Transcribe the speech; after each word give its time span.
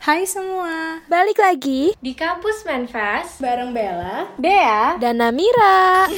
Hai 0.00 0.24
semua, 0.24 1.04
Balik 1.12 1.36
lagi 1.36 1.92
Di 2.00 2.16
kampus 2.16 2.64
Manfest 2.64 3.36
bareng 3.36 3.76
Bella. 3.76 4.32
Dea 4.40 4.96
dan 4.96 5.20
Namira. 5.20 6.08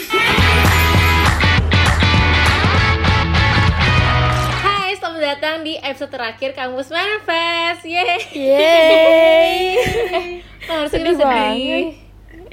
Hai, 4.63 4.95
selamat 4.95 5.23
datang 5.35 5.67
di 5.67 5.75
episode 5.83 6.15
terakhir 6.15 6.55
kampus 6.55 6.95
Manfest 6.95 7.83
Yeay 7.83 8.23
Yeay. 8.31 9.59
Harusnya 10.71 11.03
Sedih 11.03 11.19
banget. 11.19 11.99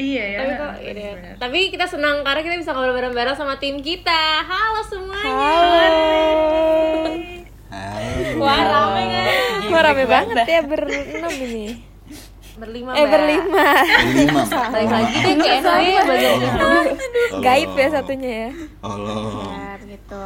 Iya 0.02 0.24
ya. 0.34 0.38
Tapi 0.42 0.52
kok 0.58 0.74
ini 0.82 1.02
ya. 1.06 1.14
Tapi 1.38 1.60
kita 1.70 1.86
senang 1.86 2.26
karena 2.26 2.42
kita 2.42 2.58
bisa 2.58 2.74
ngobrol 2.74 2.98
bareng-bareng 2.98 3.38
sama 3.38 3.62
tim 3.62 3.78
kita 3.86 4.42
Halo 4.50 4.82
semuanya 4.82 5.30
Halo. 5.30 5.94
Wah 8.42 8.62
rame 8.66 9.04
kan 9.14 9.49
Wah 9.70 9.82
rame 9.86 10.06
banget 10.10 10.46
ya 10.50 10.62
berenam 10.66 11.34
ini. 11.34 11.68
Berlima 12.60 12.92
Eh 12.92 13.08
Mbak. 13.08 13.14
berlima. 13.16 13.68
Lima. 14.20 14.44
Balik 14.68 14.92
lagi 14.92 15.16
deh 15.24 15.36
ke 15.40 15.62
bagian 15.64 16.06
Gaib 17.40 17.72
ya 17.72 17.88
satunya 17.88 18.30
ya. 18.30 18.50
Allah. 18.84 19.78
Gitu. 19.80 20.26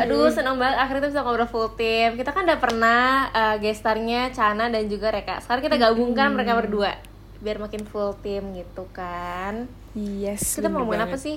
Aduh, 0.00 0.32
senang 0.32 0.56
banget 0.56 0.80
akhirnya 0.80 1.04
kita 1.04 1.10
bisa 1.12 1.20
ngobrol 1.22 1.50
full 1.50 1.68
tim. 1.76 2.16
Kita 2.16 2.32
kan 2.32 2.48
udah 2.48 2.58
pernah 2.58 3.28
uh, 3.30 3.56
gestarnya 3.60 4.32
Chana 4.32 4.72
dan 4.72 4.88
juga 4.88 5.12
Reka. 5.12 5.44
Sekarang 5.44 5.62
kita 5.62 5.76
gabungkan 5.76 6.32
mereka 6.32 6.56
berdua 6.56 6.96
biar 7.42 7.58
makin 7.58 7.84
full 7.84 8.16
tim 8.22 8.54
gitu 8.56 8.88
kan. 8.94 9.68
Yes. 9.92 10.56
Kita 10.56 10.72
mau 10.72 10.86
ngomongin 10.86 11.04
apa 11.04 11.20
sih? 11.20 11.36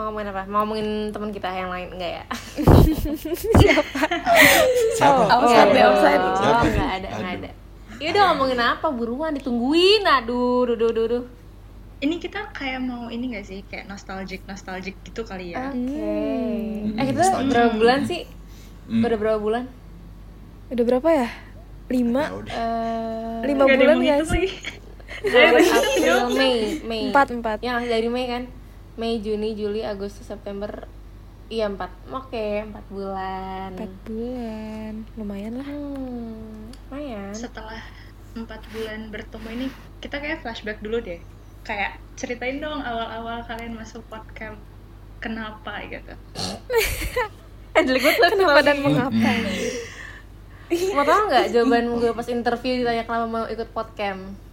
Mau 0.00 0.08
ngomongin 0.08 0.32
apa? 0.32 0.42
Mau 0.48 0.64
ngomongin 0.64 0.88
teman 1.12 1.28
kita 1.28 1.52
yang 1.52 1.68
lain 1.68 1.92
enggak 1.92 2.12
ya? 2.16 2.24
Siapa? 3.60 4.00
Oh, 4.96 5.44
Enggak 5.44 5.44
offside, 5.44 5.68
ada. 5.68 5.82
offside. 5.92 6.22
Oh, 6.22 6.32
Siapa 6.32 6.64
enggak 6.64 6.90
ada, 6.90 7.08
enggak 7.12 7.32
ada. 7.36 7.50
Ya 8.00 8.06
udah 8.08 8.22
ngomongin 8.32 8.60
apa? 8.64 8.86
Buruan 8.88 9.36
ditungguin. 9.36 10.00
Aduh, 10.02 10.64
duh, 10.64 10.76
duh, 10.80 10.88
duh, 10.88 11.04
duh. 11.06 11.24
Ini 12.00 12.16
kita 12.16 12.48
kayak 12.48 12.80
mau 12.80 13.12
ini 13.12 13.36
gak 13.36 13.44
sih 13.44 13.60
kayak 13.62 13.84
nostalgic 13.84 14.40
nostalgic 14.48 14.96
gitu 15.04 15.20
kali 15.20 15.52
ya. 15.52 15.68
Oke. 15.68 15.76
Hmm, 15.76 16.96
Eh, 16.96 17.04
kita 17.04 17.20
nostalgia. 17.20 17.50
berapa 17.52 17.70
bulan 17.76 18.00
sih? 18.08 18.22
Hmm. 18.88 19.04
Udah 19.04 19.18
berapa 19.20 19.36
bulan? 19.38 19.64
Udah 20.72 20.84
berapa 20.88 21.08
ya? 21.12 21.28
Lima? 21.92 22.22
Ya. 22.24 22.56
Eh, 22.56 23.38
Lima 23.44 23.64
bulan 23.68 23.96
gak 24.00 24.20
sih? 24.32 24.48
April, 25.28 26.16
Mei, 26.32 26.80
Mei. 26.80 27.12
Empat, 27.12 27.28
empat. 27.28 27.60
Yang 27.60 27.84
dari 27.84 28.08
Mei 28.08 28.24
kan? 28.24 28.42
Mei, 28.98 29.22
Juni, 29.22 29.54
Juli, 29.54 29.86
Agustus, 29.86 30.26
September. 30.26 30.86
Iya 31.50 31.66
empat. 31.66 31.90
Oke, 32.14 32.62
empat 32.62 32.86
bulan. 32.90 33.74
Empat 33.74 33.94
bulan. 34.06 34.92
Lumayan 35.18 35.52
lah. 35.58 35.66
Hmm, 35.66 36.70
lumayan. 36.90 37.34
Setelah 37.34 37.82
empat 38.38 38.62
bulan 38.70 39.10
bertemu 39.10 39.48
ini 39.58 39.66
kita 39.98 40.22
kayak 40.22 40.46
flashback 40.46 40.78
dulu 40.78 41.02
deh. 41.02 41.18
Kayak 41.66 41.98
ceritain 42.14 42.62
dong 42.62 42.78
awal-awal 42.82 43.42
kalian 43.46 43.74
masuk 43.74 44.06
podcast 44.06 44.58
kenapa 45.18 45.82
gitu. 45.90 46.14
Jelek 47.80 48.02
banget 48.02 48.30
Kenapa 48.36 48.60
dan 48.62 48.78
mengapa? 48.82 49.30
Mau 50.70 51.02
tau 51.02 51.20
nggak 51.26 51.46
jawaban 51.50 51.84
gue 51.98 52.12
pas 52.14 52.28
interview 52.30 52.72
ditanya 52.82 53.02
kenapa 53.02 53.26
mau 53.26 53.46
ikut 53.50 53.68
podcast? 53.74 54.49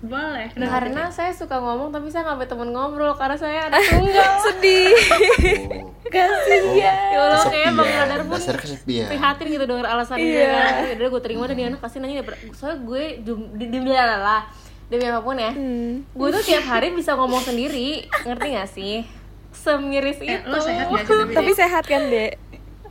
Boleh. 0.00 0.48
Nah, 0.50 0.64
kenapa 0.64 0.72
karena 0.74 1.02
saya 1.10 1.28
suka 1.30 1.56
ngomong 1.56 1.88
tapi 1.90 2.08
saya 2.08 2.24
nggak 2.24 2.38
punya 2.38 2.48
temen 2.48 2.68
ngobrol 2.70 3.12
karena 3.14 3.36
saya 3.36 3.68
anak 3.68 3.84
tunggal. 3.84 4.32
Sedih. 4.48 4.88
Oh. 4.90 5.92
Kasihan. 6.10 6.74
ya 7.06 7.18
Allah 7.20 7.44
kayak 7.44 7.70
bang. 7.70 7.88
Radar 7.94 8.20
pun 8.24 8.34
Dasar 8.34 8.56
kesepian. 8.56 9.06
prihatin 9.06 9.46
gitu 9.46 9.64
denger 9.64 9.86
alasan 9.86 10.16
dia 10.16 10.26
Iya. 10.26 10.48
kan. 10.50 10.72
Udah 10.96 11.08
gue 11.08 11.22
terima 11.22 11.44
dan 11.44 11.54
dia 11.54 11.66
anak 11.68 11.80
pasti 11.80 11.96
nanya. 11.98 12.24
Soalnya 12.50 12.78
gue 12.80 13.02
di 13.20 13.32
di 13.70 13.78
lah 13.86 14.42
demi 14.88 15.04
apa 15.04 15.20
pun 15.20 15.36
ya. 15.36 15.52
Hmm. 15.52 16.02
Gue 16.10 16.28
tuh 16.32 16.42
tiap 16.42 16.64
hari 16.64 16.90
bisa 16.90 17.14
ngomong 17.14 17.38
sendiri, 17.40 18.10
ngerti 18.24 18.46
gak 18.50 18.68
sih? 18.68 18.96
Semiris 19.52 20.18
Eh, 20.18 20.40
itu. 20.40 20.46
lo 20.46 20.58
sehat 20.58 20.86
gak 20.88 21.04
sih 21.04 21.14
tapi? 21.14 21.32
Tapi 21.32 21.50
sehat 21.52 21.84
kan, 21.84 22.02
Dek? 22.08 22.32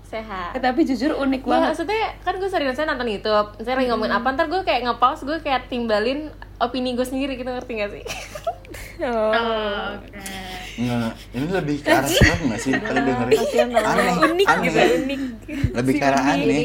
Sehat. 0.03 0.51
Eh, 0.53 0.61
tapi 0.61 0.83
jujur 0.83 1.11
unik 1.17 1.41
Ya, 1.41 1.49
banget. 1.49 1.67
maksudnya 1.69 2.01
kan 2.19 2.33
gue 2.35 2.47
sering 2.47 2.71
saya 2.71 2.87
nonton 2.87 3.09
YouTube, 3.09 3.49
saya 3.59 3.75
lagi 3.75 3.89
ngomongin 3.89 4.13
apa, 4.13 4.27
ntar 4.29 4.47
gue 4.47 4.61
kayak 4.63 4.81
nge-pause, 4.83 5.21
gue 5.21 5.37
kayak 5.39 5.67
timbalin 5.67 6.31
opini 6.59 6.93
gue 6.93 7.03
sendiri 7.03 7.33
gitu, 7.35 7.47
ngerti 7.47 7.71
gak 7.75 7.91
sih? 7.91 8.05
Oh. 8.99 9.31
Oh, 9.31 9.95
Oke. 9.95 10.11
Nggak, 10.75 11.11
ini 11.31 11.47
lebih 11.49 11.75
ke 11.79 11.87
arah 11.87 12.03
serem 12.03 12.51
nggak 12.51 12.59
sih? 12.59 12.71
Kalian 12.75 13.03
dengerin? 13.07 13.39
Aneh, 13.79 14.15
Unik 14.27 14.43
aneh. 14.45 14.63
gitu, 14.67 14.79
unik. 14.99 15.21
Lebih 15.71 15.93
ke 15.95 16.03
arah 16.03 16.19
Jadi, 16.21 16.35
aneh. 16.35 16.63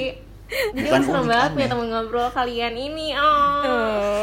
jadi 0.75 0.82
Bukan 0.82 0.99
gue 0.99 1.06
seneng 1.06 1.27
banget 1.31 1.50
punya 1.55 1.69
temen 1.71 1.87
ngobrol 1.88 2.28
kalian 2.34 2.75
ini, 2.75 3.15
oh. 3.15 3.62
Oh. 3.62 4.22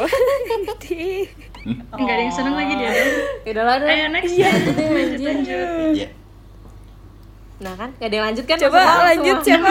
Enggak 1.96 2.14
ada 2.14 2.22
yang 2.22 2.34
seneng 2.36 2.54
lagi 2.54 2.74
dia 2.76 2.90
dong. 2.90 3.12
Yaudah 3.48 3.64
lah, 3.64 3.76
Ayo 3.80 4.06
next. 4.12 4.32
Lanjut, 4.36 4.76
lanjut, 4.76 5.36
lanjut. 5.72 6.10
Nah 7.62 7.74
kan, 7.78 7.90
gak 7.94 8.08
ada 8.10 8.14
yang 8.18 8.26
lanjut 8.26 8.44
kan? 8.44 8.58
Coba 8.58 8.80
lanjut, 9.14 9.38
semua. 9.46 9.70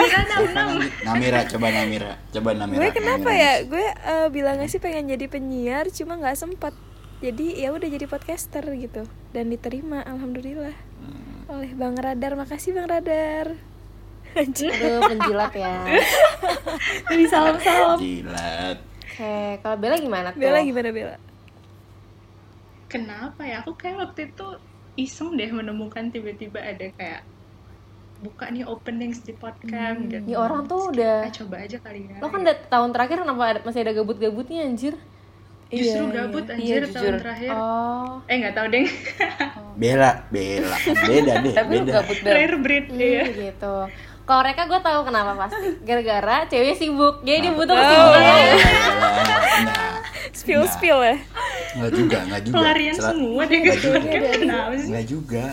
Namira, 1.04 1.40
coba 1.44 1.66
Namira. 1.68 2.12
Coba 2.32 2.50
Namira. 2.56 2.78
gue 2.80 2.90
kenapa 2.96 3.28
Namira. 3.28 3.44
ya 3.44 3.52
gue 3.68 3.86
eh, 3.92 4.28
bilangnya 4.32 4.68
sih 4.72 4.80
pengen 4.80 5.12
jadi 5.12 5.28
penyiar 5.28 5.92
cuma 5.92 6.16
nggak 6.16 6.36
sempat 6.40 6.72
jadi 7.20 7.68
ya 7.68 7.68
udah 7.70 7.86
jadi 7.86 8.06
podcaster 8.08 8.64
gitu 8.74 9.06
dan 9.30 9.52
diterima 9.52 10.02
alhamdulillah 10.02 10.74
oleh 11.52 11.70
bang 11.76 11.94
radar 12.00 12.32
makasih 12.34 12.72
bang 12.72 12.88
radar. 12.88 13.46
Aduh, 14.40 15.00
penjilat 15.12 15.52
ya. 15.52 15.76
Jadi 17.12 17.24
salam-salam. 17.28 18.00
Jilat. 18.00 18.80
Oke, 18.80 19.60
kalau 19.60 19.76
Bella 19.76 20.00
gimana 20.00 20.32
tuh? 20.32 20.40
Bella 20.40 20.64
gimana 20.64 20.88
Bella 20.88 21.16
Kenapa 22.88 23.44
ya? 23.44 23.60
Aku 23.60 23.76
kayak 23.76 24.00
waktu 24.00 24.32
itu 24.32 24.46
iseng 24.96 25.36
deh 25.36 25.52
menemukan 25.52 26.08
tiba-tiba 26.08 26.64
ada 26.64 26.88
kayak 26.96 27.20
buka 28.22 28.46
nih 28.46 28.62
openings 28.64 29.20
di 29.20 29.34
podcast 29.34 29.98
gitu. 30.00 30.22
Ini 30.22 30.34
orang 30.34 30.64
tuh 30.64 30.78
Terus 30.86 30.94
udah 30.94 31.16
"Ah, 31.20 31.32
coba 31.34 31.56
aja 31.58 31.76
kali 31.76 32.00
ya. 32.04 32.16
Lo 32.16 32.26
kan 32.28 32.40
udah 32.40 32.56
tahun 32.64 32.90
terakhir 32.90 33.16
kenapa 33.20 33.42
ada, 33.44 33.60
masih 33.60 33.80
ada 33.80 33.92
gabut-gabutnya 33.92 34.60
anjir? 34.62 34.94
Justru 35.68 36.04
Iya, 36.04 36.14
gabut 36.14 36.44
iya. 36.44 36.52
anjir 36.52 36.68
Iya, 36.78 36.86
tahun 36.86 37.02
jujur. 37.02 37.14
terakhir. 37.18 37.50
Oh. 37.50 38.12
Eh 38.24 38.36
nggak 38.38 38.54
tahu 38.54 38.66
deh. 38.68 38.84
Bella, 39.74 40.10
Bella. 40.28 40.76
Kan 40.78 40.94
beda 41.02 41.32
deh, 41.40 41.52
Tapi 41.52 41.74
beda. 41.78 41.92
gabut 41.92 42.18
Bel. 42.20 42.30
Rare 42.30 42.56
breed 42.56 42.86
Hmm, 42.88 43.00
ya. 43.00 43.24
gitu. 43.26 43.74
Kalau 44.22 44.40
mereka 44.40 44.62
gue 44.64 44.80
tahu 44.80 45.00
kenapa 45.02 45.30
pasti. 45.36 45.68
Gara-gara 45.82 46.36
cewek 46.46 46.74
sibuk. 46.74 47.14
Jadi 47.20 47.38
dia 47.40 47.52
butuh 47.52 47.72
Oh. 47.72 47.80
kesibukan. 47.80 48.22
Nah, 48.22 49.96
spill 50.30 50.62
spill 50.66 51.00
ya 51.02 51.16
Enggak 51.72 51.92
juga, 51.94 52.18
enggak 52.22 52.40
juga. 52.42 52.54
Pelarian 52.54 52.94
semua 52.94 53.42
deh 53.44 53.60
podcast. 53.64 54.04
Kenapa 54.36 54.72
sih? 54.74 54.86
Enggak 54.86 55.06
juga. 55.06 55.44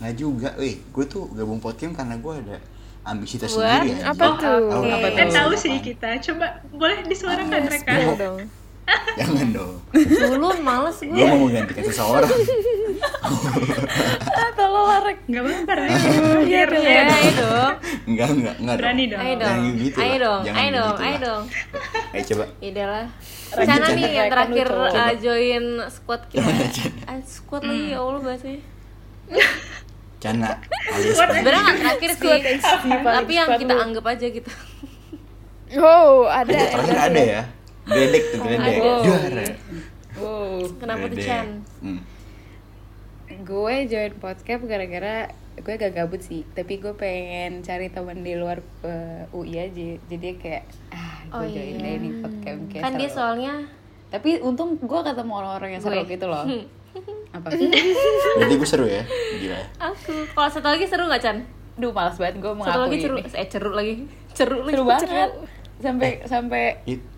Enggak 0.00 0.14
juga. 0.16 0.48
Wih, 0.56 0.80
gue 0.82 1.04
tuh 1.04 1.28
gabung 1.30 1.60
podcast 1.60 1.92
karena 1.92 2.16
gue 2.16 2.34
ada 2.34 2.56
ambisi 3.00 3.36
tersendiri 3.36 3.96
ya. 3.96 4.12
apa 4.12 4.24
tuh 4.36 4.60
Tahu 4.68 4.80
Oke. 4.80 4.92
apa 4.92 5.06
tuh? 5.08 5.28
tahu 5.30 5.52
sih 5.56 5.76
kita. 5.78 6.08
Coba 6.20 6.46
boleh 6.70 7.04
disuarakan 7.04 7.60
mereka. 7.64 7.92
spill 7.92 8.12
dong 8.16 8.38
Jangan 9.22 9.48
dong. 9.54 9.74
Dulu 9.94 10.48
males 10.60 10.98
Gue 10.98 11.14
gue. 11.14 11.22
mau 11.22 11.46
menggantikan 11.46 11.84
seseorang. 11.86 12.26
Tolong 14.58 14.86
larek. 14.88 15.18
Nggak 15.30 15.42
apa-apa. 15.46 15.72
Iya, 16.42 16.62
Rare. 16.66 16.82
Ya, 16.82 17.02
ayo 17.06 17.30
dong. 17.38 17.74
Enggak, 18.10 18.28
enggak, 18.34 18.54
enggak. 18.58 18.76
Berani 18.82 19.04
dong. 19.06 19.20
Ayo 19.22 19.34
dong. 19.38 19.58
gitu 19.78 19.96
Ayo 19.96 20.10
lah. 20.10 20.18
dong. 20.18 20.42
Ayo 20.50 20.70
dong. 20.74 20.96
Ayo 20.98 21.16
dong. 21.22 21.42
Ayo 22.10 22.22
coba. 22.26 22.44
Ide 22.58 22.82
lah. 22.82 23.06
Chan. 23.50 23.80
nih 23.94 24.10
yang 24.10 24.26
Kan 24.26 24.34
terakhir 24.34 24.66
uh, 24.70 25.12
join 25.22 25.64
squad 25.86 26.22
kita. 26.26 26.50
Ah, 27.06 27.18
squad 27.22 27.62
lagi 27.62 27.94
ya 27.94 27.98
Allah 27.98 28.20
bahasanya. 28.20 28.60
Cana 30.20 30.52
alias. 30.94 31.16
Sebenarnya 31.16 31.60
nggak 31.64 31.78
terakhir 31.80 32.10
sih. 32.14 32.38
Tapi 33.00 33.32
yang 33.32 33.48
kita 33.56 33.74
anggap 33.74 34.04
aja 34.06 34.26
gitu. 34.28 34.50
oh 35.76 36.26
ada 36.26 36.50
Ada 36.50 36.66
terakhir 36.70 36.96
ada 37.00 37.20
ya. 37.20 37.42
Gledek 37.86 38.24
tuh. 38.30 38.40
Juara. 39.00 39.44
Wow. 40.14 40.60
Kenapa 40.76 41.04
tuh. 41.08 41.18
Chan? 41.18 41.48
Hmm. 41.80 42.00
Gue 43.40 43.86
join 43.86 44.12
podcast 44.16 44.62
gara-gara 44.62 45.30
gue 45.56 45.74
gak 45.76 45.92
gabut 45.92 46.18
sih, 46.18 46.48
tapi 46.50 46.80
gue 46.80 46.92
pengen 46.92 47.60
cari 47.60 47.88
teman 47.88 48.20
di 48.20 48.32
luar 48.32 48.60
eh, 48.82 49.28
UI 49.30 49.56
aja. 49.56 49.88
Jadi 50.02 50.28
kayak 50.36 50.64
ah 50.90 51.20
gue 51.30 51.36
Oh, 51.38 51.44
join 51.46 51.74
iya. 51.74 51.80
deh 51.80 51.94
nih 51.96 52.12
podcast 52.18 52.58
kayak 52.68 52.82
Kan 52.82 52.92
dia 52.96 53.08
soalnya 53.08 53.54
Tapi 54.10 54.40
untung 54.40 54.74
gue 54.74 55.00
ketemu 55.00 55.32
orang-orang 55.32 55.70
yang 55.72 55.82
seru 55.82 56.02
Gue. 56.02 56.10
gitu 56.10 56.26
loh. 56.26 56.44
Apa? 57.30 57.46
Berarti 58.36 58.54
gue 58.54 58.68
seru 58.68 58.84
ya. 58.84 59.02
Gila. 59.36 59.60
aku. 59.80 60.14
Kalau 60.28 60.48
satu 60.48 60.68
lagi 60.68 60.84
seru 60.84 61.04
nggak 61.04 61.20
Chan? 61.20 61.36
Duh 61.74 61.90
males 61.90 62.14
banget 62.14 62.36
gue 62.36 62.50
Satu 62.50 62.58
lagi 62.80 62.80
mengakui 62.80 62.98
seru. 62.98 63.16
ini. 63.16 63.30
Eh 63.32 63.46
ceruk 63.46 63.74
lagi. 63.74 63.94
Ceruk 64.32 64.60
lagi. 64.62 64.72
Seru 64.72 64.84
banget. 64.84 65.30
Sampai 65.78 66.10
sampai 66.22 66.64
It- 66.84 67.08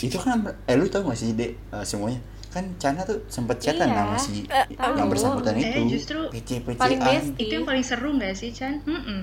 itu 0.00 0.16
kan 0.16 0.36
eh 0.62 0.74
lu 0.74 0.84
tau 0.86 1.00
gak 1.02 1.14
sih 1.14 1.32
dek 1.32 1.52
eh, 1.52 1.80
semuanya 1.82 2.20
kan 2.48 2.66
Cana 2.76 3.00
tuh 3.02 3.24
sempet 3.26 3.56
chatan 3.58 3.86
Iya. 3.86 3.96
sama 3.96 4.16
si 4.16 4.42
tahu. 4.74 4.92
yang 4.96 5.06
bersangkutan 5.06 5.54
Eh, 5.54 5.62
itu 5.62 5.80
justru 5.94 6.18
PC 6.28 6.60
PC 6.60 6.76
paling 6.76 6.98
best. 6.98 7.28
Itu 7.36 7.52
yang 7.54 7.64
paling 7.64 7.80
seru 7.80 8.10
nggak 8.12 8.34
sih 8.34 8.50
Chan? 8.50 8.82
Mm-mm. 8.82 9.20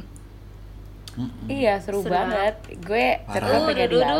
Iya 1.46 1.78
seru, 1.78 2.00
Seru 2.00 2.14
banget. 2.14 2.56
Gue 2.80 3.18
Parah. 3.20 3.36
terus 3.42 3.62
pengen 3.68 3.88
duh, 3.90 4.00
kan. 4.00 4.16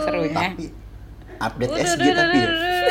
serunya. 0.00 0.34
Tapi 0.36 0.64
update 1.38 1.72
SG 1.80 2.02
tapi. 2.12 2.38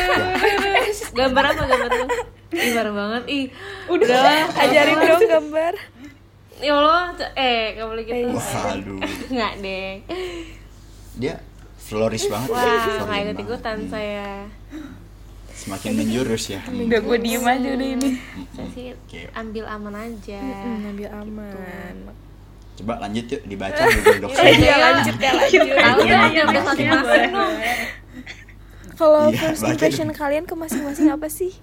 Gambar 1.17 1.43
apa 1.53 1.63
gambar 1.65 1.89
tuh? 1.91 2.09
Ih, 2.55 2.71
parah 2.71 2.93
banget. 2.95 3.23
Ih, 3.27 3.45
Udah, 3.91 4.07
udah. 4.07 4.63
ajarin 4.63 4.97
dong 5.03 5.23
gambar. 5.27 5.73
Ya 6.57 6.73
Allah, 6.73 7.13
eh, 7.37 7.77
gak 7.77 7.85
boleh 7.85 8.03
gitu. 8.07 8.27
Waduh. 8.33 8.99
Nggak 9.33 9.53
deh. 9.61 9.91
Dia 11.17 11.35
flourish 11.77 12.25
banget. 12.27 12.49
Wah, 12.49 12.63
nggak 12.63 13.05
banget. 13.05 13.23
ikut-ikutan 13.35 13.77
saya. 13.89 14.49
Semakin 15.53 15.91
menjurus 15.97 16.43
ya. 16.53 16.61
Udah 16.87 16.99
gue 17.01 17.17
diem 17.21 17.45
aja 17.45 17.69
udah 17.73 17.87
ini. 17.97 18.09
Saya 18.53 18.67
sih 18.73 18.85
ambil 19.33 19.65
aman 19.65 19.93
aja. 19.95 20.41
Hmm, 20.41 20.89
ambil 20.93 21.09
aman. 21.13 21.95
Coba 22.77 22.93
lanjut 23.01 23.25
yuk 23.25 23.41
dibaca 23.49 23.81
dulu 23.89 24.13
dok. 24.21 24.31
Iya 24.37 24.75
lanjut 24.77 25.15
ya 25.17 25.31
lanjut. 25.33 25.65
Tahu 25.65 25.99
Iya, 26.05 26.17
iya, 26.29 26.41
ambil 26.45 26.61
iya, 26.61 26.61
masing-masing 26.61 27.31
dong. 27.33 27.53
Kalau 28.97 29.29
Iya, 29.29 29.53
first 29.53 29.61
impression 29.63 30.09
dong. 30.09 30.17
kalian 30.17 30.43
ke 30.43 30.53
masing-masing 30.53 31.13
apa 31.13 31.29
sih? 31.29 31.53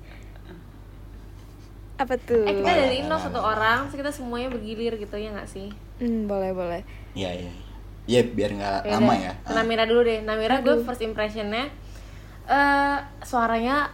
Apa 1.94 2.14
tuh? 2.18 2.42
Eh, 2.42 2.54
kita 2.58 2.70
dari 2.70 2.96
Indo 3.02 3.14
satu 3.14 3.38
orang, 3.38 3.86
terus 3.86 4.02
kita 4.02 4.10
semuanya 4.10 4.50
bergilir 4.50 4.94
gitu 4.94 5.14
ya 5.14 5.30
nggak 5.30 5.46
sih? 5.46 5.70
Hmm, 5.98 6.26
boleh 6.26 6.50
boleh. 6.50 6.82
Iya 7.14 7.30
iya. 7.34 7.52
Iya 8.04 8.20
biar 8.28 8.50
nggak 8.52 8.78
lama 8.86 9.14
ya. 9.14 9.32
Namira 9.48 9.84
dulu 9.86 10.02
deh. 10.02 10.22
Namira 10.22 10.60
gue 10.60 10.82
first 10.82 11.02
impressionnya 11.02 11.70
eh 12.44 12.98
suaranya 13.24 13.88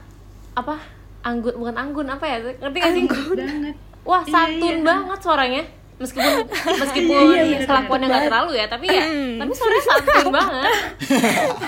apa? 0.53 0.81
Anggun 1.23 1.55
bukan 1.61 1.77
anggun 1.77 2.09
apa 2.09 2.25
ya? 2.25 2.37
Ngerti 2.41 2.77
gak 2.81 2.93
sih? 2.93 3.05
banget 3.07 3.77
Wah, 4.01 4.25
Iya, 4.25 4.33
santun 4.33 4.77
iya. 4.81 4.85
banget 4.85 5.19
suaranya. 5.21 5.63
Meskipun 6.01 6.33
meskipun 6.83 7.23
Iya, 7.29 7.43
iya, 7.45 7.59
kelakuannya 7.69 8.07
nggak 8.09 8.25
terlalu 8.33 8.53
ya, 8.57 8.67
tapi 8.73 8.87
ya, 8.89 9.05
tapi 9.37 9.53
suaranya 9.53 9.83
santun 9.85 10.27
banget. 10.41 10.75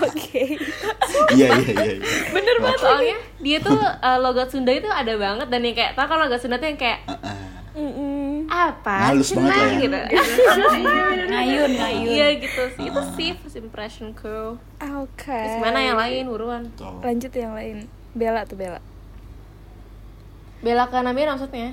Oke. 0.08 0.42
Iya 1.36 1.46
iya 1.52 1.72
iya. 1.76 1.84
iya. 2.00 2.06
Bener 2.32 2.56
banget 2.64 2.80
soalnya 2.80 3.16
dia 3.44 3.58
tuh 3.60 3.76
eh, 3.76 4.18
logat 4.24 4.48
Sunda 4.48 4.72
itu 4.72 4.88
ada 4.88 5.12
banget 5.20 5.46
dan 5.52 5.60
yang 5.60 5.76
kayak 5.76 5.92
tau 5.92 6.08
kalau 6.08 6.24
logat 6.24 6.40
Sunda 6.40 6.56
tuh 6.56 6.64
yang 6.72 6.80
kayak 6.80 7.04
apa? 8.52 8.96
Halus 9.12 9.32
banget 9.32 9.52
lah 9.52 9.64
ya. 9.64 9.80
gitu. 9.80 9.98
Ngayun, 11.32 11.70
ngayun. 11.72 12.04
Iya 12.04 12.26
gitu 12.40 12.62
sih. 12.76 12.84
Itu 12.88 13.00
sih 13.16 13.30
first 13.36 13.56
impressionku. 13.56 14.60
Oke. 14.80 15.28
Terus 15.32 15.56
mana 15.60 15.80
yang 15.80 15.96
lain 15.96 16.28
buruan? 16.28 16.68
Lanjut 17.00 17.32
yang 17.32 17.56
lain. 17.56 17.88
Bella 18.12 18.44
tuh 18.44 18.60
Bella. 18.60 18.80
Bela 20.60 20.84
ke 20.88 20.96
Namira 21.00 21.32
maksudnya? 21.32 21.72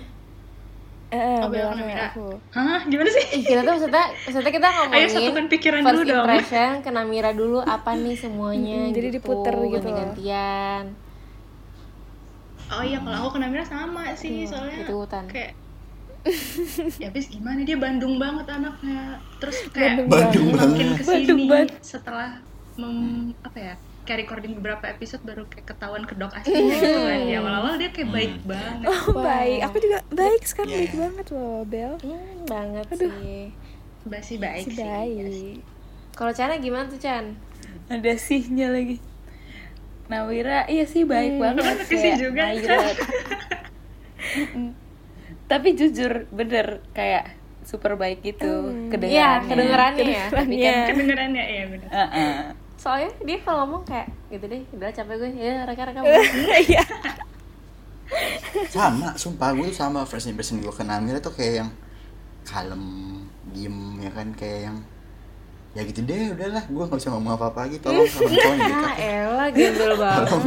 Eh, 1.10 1.18
eh, 1.18 1.40
Oh, 1.40 1.50
Bella 1.50 1.74
aku. 2.06 2.38
hah 2.52 2.86
gimana 2.86 3.10
sih 3.10 3.26
Ih, 3.32 3.42
kita 3.42 3.62
tuh 3.62 3.74
maksudnya, 3.74 4.06
maksudnya 4.14 4.52
kita 4.52 4.68
ngomongin 4.70 4.94
Ayo 4.96 5.08
satukan 5.10 5.46
pikiran 5.48 5.82
first 5.82 5.90
dulu 5.92 6.04
dong. 6.06 6.18
impression 6.22 6.72
ke 6.80 6.90
Namira 6.90 7.32
dulu 7.34 7.60
apa 7.60 7.92
nih 7.94 8.14
semuanya 8.16 8.80
jadi 8.90 9.08
diputer 9.12 9.50
gitu 9.52 9.60
loh. 9.60 9.74
ganti-gantian 9.74 10.84
oh 12.70 12.84
iya 12.84 12.98
kalau 13.00 13.18
aku 13.20 13.30
ke 13.34 13.40
Namira 13.40 13.66
sama 13.66 14.14
sih 14.14 14.46
soalnya 14.46 14.76
gitu 14.80 14.94
hutan 15.00 15.26
kayak 15.26 15.58
ya 17.00 17.08
habis 17.08 17.26
gimana 17.28 17.64
dia 17.64 17.74
Bandung 17.76 18.16
banget 18.16 18.46
anaknya 18.48 19.18
terus 19.40 19.66
kayak 19.72 20.06
Bandung 20.06 20.54
makin 20.54 20.68
banget. 20.86 20.94
ke 20.94 21.04
sini 21.04 21.10
Bandung 21.26 21.42
banget. 21.48 21.70
setelah 21.82 22.30
mem, 22.76 23.34
apa 23.42 23.58
ya 23.58 23.74
kayak 24.10 24.26
recording 24.26 24.58
beberapa 24.58 24.90
episode 24.90 25.22
baru 25.22 25.46
kayak 25.46 25.70
ketahuan 25.70 26.02
kedok 26.02 26.34
aslinya 26.34 26.76
gitu 26.76 27.00
kan 27.00 27.20
ya 27.24 27.38
awal-awal 27.38 27.78
dia 27.78 27.90
kayak 27.90 28.10
baik 28.10 28.34
banget 28.44 28.90
Oh, 28.90 29.06
baik. 29.16 29.60
Aku 29.64 29.78
juga 29.78 30.02
baik 30.10 30.42
sekarang 30.44 30.66
Iya. 30.68 30.80
baik 30.80 30.94
banget 30.98 31.26
loh, 31.30 31.62
Bel. 31.64 31.94
hmm, 32.00 32.38
banget 32.44 32.86
sih 32.92 33.54
masih 34.02 34.36
baik 34.36 34.64
Si 34.64 34.74
sih 34.74 34.82
iya 34.82 35.62
kalau 36.12 36.34
Cana 36.34 36.58
gimana 36.58 36.90
tuh 36.90 36.98
Chan 36.98 37.38
Ada 37.88 38.18
sihnya 38.18 38.70
lagi. 38.70 38.98
Nawira, 40.08 40.66
iya 40.66 40.84
sih 40.84 41.06
baik 41.06 41.38
Hmm. 41.38 41.42
banget. 41.44 41.62
Kan 41.62 41.76
pakai 41.76 41.86
sih 41.86 41.98
kayak 42.00 42.18
juga, 42.18 42.44
Chan. 42.56 42.96
Tapi 45.48 45.68
jujur 45.74 46.14
bener 46.30 46.66
kayak 46.92 47.34
super 47.62 47.94
baik 47.94 48.22
gitu 48.22 48.50
Hmm. 48.68 48.90
kedengarannya. 48.90 49.14
Iya 49.14 49.30
kedengerannya 49.46 50.02
ya 50.02 50.26
Tapi 50.26 50.34
kan 50.34 50.46
Kedengerannya. 50.50 50.88
kedengerannya 50.88 51.44
iya 51.46 51.64
benar 51.68 51.90
Heeh. 51.92 52.36
Soalnya 52.80 53.12
dia 53.28 53.38
kalau 53.44 53.68
ngomong 53.68 53.84
kayak 53.84 54.08
gitu 54.32 54.46
deh 54.48 54.64
udah 54.72 54.90
capek 54.96 55.16
gue. 55.20 55.30
Ya 55.36 55.68
reka-reka. 55.68 56.00
Iya. 56.64 56.84
Sama, 58.74 59.14
sumpah 59.14 59.54
gue 59.54 59.70
tuh 59.70 59.78
sama 59.78 60.02
first 60.08 60.26
impression 60.32 60.58
gue 60.64 60.74
ke 60.74 60.82
Namira 60.82 61.22
tuh 61.22 61.36
kayak 61.36 61.62
yang 61.62 61.70
kalem, 62.48 62.82
diem 63.52 63.78
ya 64.02 64.10
kan? 64.16 64.34
Kayak 64.34 64.60
yang 64.72 64.78
ya 65.78 65.86
gitu 65.86 66.02
deh 66.02 66.34
udahlah 66.34 66.66
gue 66.66 66.82
nggak 66.82 66.98
bisa 66.98 67.14
ngomong 67.14 67.38
apa 67.38 67.54
apa 67.54 67.60
lagi 67.70 67.78
tolong 67.78 68.02
tolong 68.10 68.34
tolong 68.34 68.58
gitu 68.58 68.74
ah 68.74 68.94
elah 68.98 69.50
gembel 69.54 69.94
banget. 70.02 70.42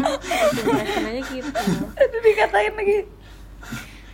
Aja 0.98 1.22
gitu. 1.30 1.50
Aduh 1.94 2.20
dikatain 2.26 2.74
lagi. 2.74 2.98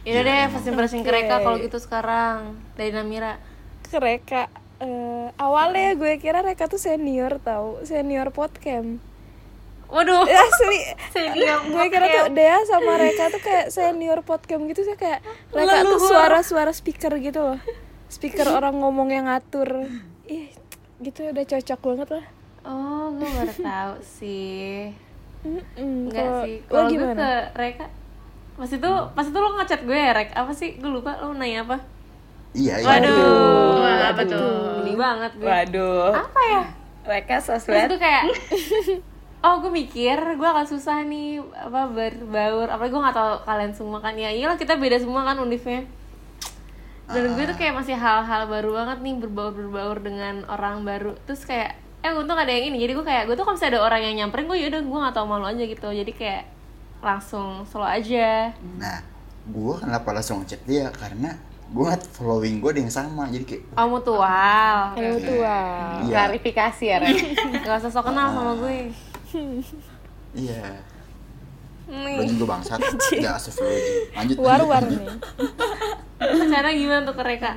Yaudah 0.04 0.22
deh, 0.24 0.42
first 0.52 0.68
impression 0.68 1.00
ke 1.04 1.10
Reka 1.12 1.36
Oke. 1.40 1.44
kalau 1.48 1.56
gitu 1.60 1.78
sekarang 1.80 2.56
dari 2.76 2.92
Namira. 2.92 3.40
Ke 3.88 3.96
Eh, 4.78 5.28
awalnya 5.34 5.98
gue 5.98 6.22
kira 6.22 6.38
Reka 6.38 6.70
tuh 6.70 6.78
senior 6.78 7.42
tahu, 7.42 7.82
senior 7.82 8.30
podcast. 8.30 9.02
Waduh, 9.88 10.22
Asli. 10.46 10.80
senior 11.10 11.66
gue 11.74 11.84
kira 11.90 12.06
tuh 12.06 12.26
Dea 12.30 12.62
sama 12.62 12.94
Reka 12.94 13.34
tuh 13.34 13.42
kayak 13.42 13.66
senior 13.74 14.22
podcast 14.22 14.62
gitu 14.62 14.80
sih 14.86 14.94
kayak 14.94 15.20
Reka 15.50 15.82
tuh 15.82 15.98
suara-suara 15.98 16.70
speaker 16.70 17.18
gitu 17.18 17.42
loh. 17.42 17.58
Speaker 18.06 18.46
orang 18.48 18.78
ngomong 18.78 19.10
yang 19.10 19.26
ngatur. 19.26 19.90
Ih, 20.30 20.54
gitu 21.02 21.26
udah 21.26 21.44
cocok 21.44 21.80
banget 21.82 22.08
lah. 22.14 22.26
Oh, 22.62 23.10
gue 23.16 23.26
baru 23.26 23.54
tahu 23.58 23.94
sih. 24.00 24.92
Mm-mm, 25.42 26.10
Enggak 26.10 26.46
sih. 26.46 26.56
Kalau 26.66 26.86
gue 26.86 26.94
gimana? 26.94 27.14
ke 27.18 27.30
Reka 27.54 27.86
pas 28.58 28.66
itu 28.66 28.90
pas 29.14 29.22
itu 29.22 29.38
lo 29.38 29.54
ngechat 29.54 29.86
gue 29.86 29.94
ya 29.94 30.10
Rek 30.10 30.34
apa 30.34 30.50
sih 30.50 30.82
gue 30.82 30.90
lupa 30.90 31.14
lo 31.22 31.30
nanya 31.30 31.62
apa 31.62 31.78
iya 32.56 32.74
iya. 32.80 32.86
Waduh. 32.86 33.72
Wah, 33.82 33.96
apa 34.12 34.22
tuh? 34.24 34.50
geli 34.84 34.94
banget 34.96 35.32
gue. 35.36 35.46
Waduh. 35.48 36.10
apa 36.14 36.40
ya? 36.40 36.62
Mereka 37.08 37.34
terus 37.40 37.64
sosmed. 37.64 37.88
itu 37.88 37.96
kayak 37.96 38.22
oh 39.46 39.54
gue 39.64 39.72
mikir 39.72 40.18
gue 40.36 40.48
akan 40.48 40.66
susah 40.68 41.04
nih 41.04 41.40
apa 41.40 41.88
berbaur. 41.88 42.68
Apalagi 42.68 42.92
gue 42.92 43.02
nggak 43.02 43.16
tahu 43.16 43.32
kalian 43.44 43.72
semua 43.76 43.98
kan. 44.00 44.14
Ya 44.16 44.32
iyalah 44.32 44.56
kita 44.56 44.76
beda 44.76 44.96
semua 45.00 45.24
kan 45.24 45.36
unifnya. 45.40 45.84
Dan 47.08 47.32
gue 47.32 47.44
tuh 47.48 47.56
kayak 47.56 47.72
masih 47.72 47.96
hal-hal 47.96 48.44
baru 48.52 48.76
banget 48.76 48.98
nih 49.00 49.14
berbaur 49.16 49.52
berbaur 49.56 49.96
dengan 50.04 50.44
orang 50.52 50.84
baru. 50.84 51.16
Terus 51.24 51.48
kayak 51.48 51.80
eh 52.04 52.12
untung 52.12 52.36
ada 52.36 52.52
yang 52.52 52.72
ini. 52.72 52.84
Jadi 52.84 52.92
gue 52.92 53.06
kayak 53.06 53.24
gue 53.26 53.34
tuh 53.34 53.48
kalau 53.48 53.56
misalnya 53.56 53.80
ada 53.80 53.82
orang 53.88 54.00
yang 54.04 54.14
nyamperin 54.24 54.44
gue 54.44 54.58
yaudah 54.60 54.80
gue 54.84 54.98
nggak 55.08 55.14
tahu 55.16 55.26
malu 55.26 55.46
aja 55.48 55.64
gitu. 55.64 55.88
Jadi 55.88 56.12
kayak 56.12 56.44
langsung 57.00 57.64
slow 57.64 57.86
aja. 57.86 58.52
Nah 58.76 59.00
gue 59.48 59.74
kenapa 59.80 60.12
langsung 60.12 60.44
ngechat 60.44 60.60
dia? 60.68 60.92
Karena 60.92 61.32
gue 61.68 61.84
ngeliat 61.84 62.00
following 62.16 62.64
gue 62.64 62.70
ada 62.72 62.80
yang 62.80 62.94
sama 62.94 63.28
jadi 63.28 63.44
kayak 63.44 63.62
oh 63.76 63.86
mutual. 63.92 64.76
Kalau 64.96 65.18
tua. 65.20 65.58
Iya. 66.00 66.14
Klarifikasi 66.16 66.84
ya, 66.88 66.96
Ren. 67.04 67.16
gak 67.68 67.76
usah 67.84 67.90
sok 67.92 68.04
kenal 68.08 68.32
sama 68.32 68.52
gue. 68.56 68.88
Iya. 70.32 70.80
Lo 71.88 72.20
nih 72.24 72.28
juga 72.36 72.56
bangsat. 72.56 72.80
Nggak 73.20 73.34
astagfirullahaladzim 73.36 74.16
lanjut 74.16 74.36
War-war 74.40 74.82
lanjut, 74.84 75.00
nih. 76.20 76.48
cara 76.52 76.68
gimana 76.72 77.02
tuh 77.08 77.14
ke 77.16 77.22
Reka 77.24 77.52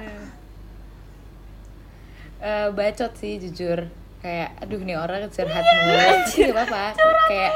Eh, 2.42 2.68
bacot 2.74 3.12
sih 3.16 3.38
jujur. 3.38 3.86
Kayak 4.20 4.50
aduh 4.60 4.82
nih 4.82 4.98
orang 4.98 5.30
curhat 5.30 5.62
mulu. 5.62 5.98
Gak 6.26 6.52
apa-apa. 6.52 6.86
Kayak 7.32 7.54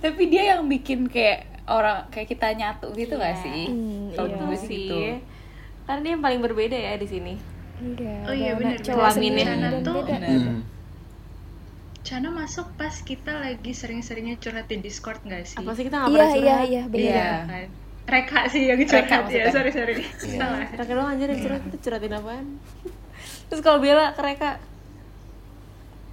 tapi 0.00 0.22
dia 0.32 0.56
yang 0.56 0.64
bikin 0.64 1.08
kayak 1.12 1.49
orang 1.70 2.10
kayak 2.10 2.28
kita 2.28 2.46
nyatu 2.52 2.90
gitu 2.92 3.14
gak 3.14 3.32
Iya. 3.32 3.40
sih 3.40 3.62
Hmm, 3.64 4.10
kalau 4.12 4.28
iya. 4.28 4.36
gue 4.36 4.56
sih 4.58 4.68
gitu 4.84 4.98
karena 5.84 6.00
dia 6.00 6.10
yang 6.12 6.22
paling 6.22 6.40
berbeda 6.40 6.76
ya 6.76 6.94
di 6.94 7.06
sini 7.06 7.34
Iya, 7.80 8.28
Oh 8.28 8.34
iya, 8.34 8.52
cowok 8.76 8.84
Kelaminnya. 9.16 9.80
Tuh. 9.80 10.04
beda. 10.04 10.20
Hmm. 10.20 10.60
Cana 12.00 12.28
masuk 12.28 12.68
pas 12.74 12.92
kita 12.92 13.32
lagi 13.34 13.72
sering-seringnya 13.72 14.36
curhat 14.36 14.66
di 14.66 14.76
Discord 14.78 15.20
nggak 15.22 15.42
sih? 15.46 15.56
apa 15.56 15.72
sih 15.72 15.84
kita 15.84 15.96
nggak 15.96 16.08
Iya, 16.08 16.16
pernah 16.18 16.28
iya, 16.28 16.36
curhat 16.36 16.66
iya, 16.66 16.82
bener. 16.84 17.08
Iya. 17.08 17.30
kan? 17.42 17.68
Reka 18.04 18.40
sih 18.48 18.62
yang 18.66 18.76
Reka 18.76 18.90
curhat 18.90 19.08
ya, 19.08 19.16
maksudnya. 19.18 19.48
sorry 19.50 19.70
sorry. 19.70 19.94
Iya. 19.96 20.10
Salah. 20.36 20.58
Reka 20.66 20.82
doang 20.86 21.08
anjir 21.08 21.28
yang 21.28 21.40
curhat, 21.40 21.62
kita 21.64 21.76
curhatin 21.80 22.12
apaan 22.14 22.46
Terus 23.48 23.60
kalau 23.60 23.78
Bella 23.78 24.06
ke 24.10 24.20
Reka 24.20 24.50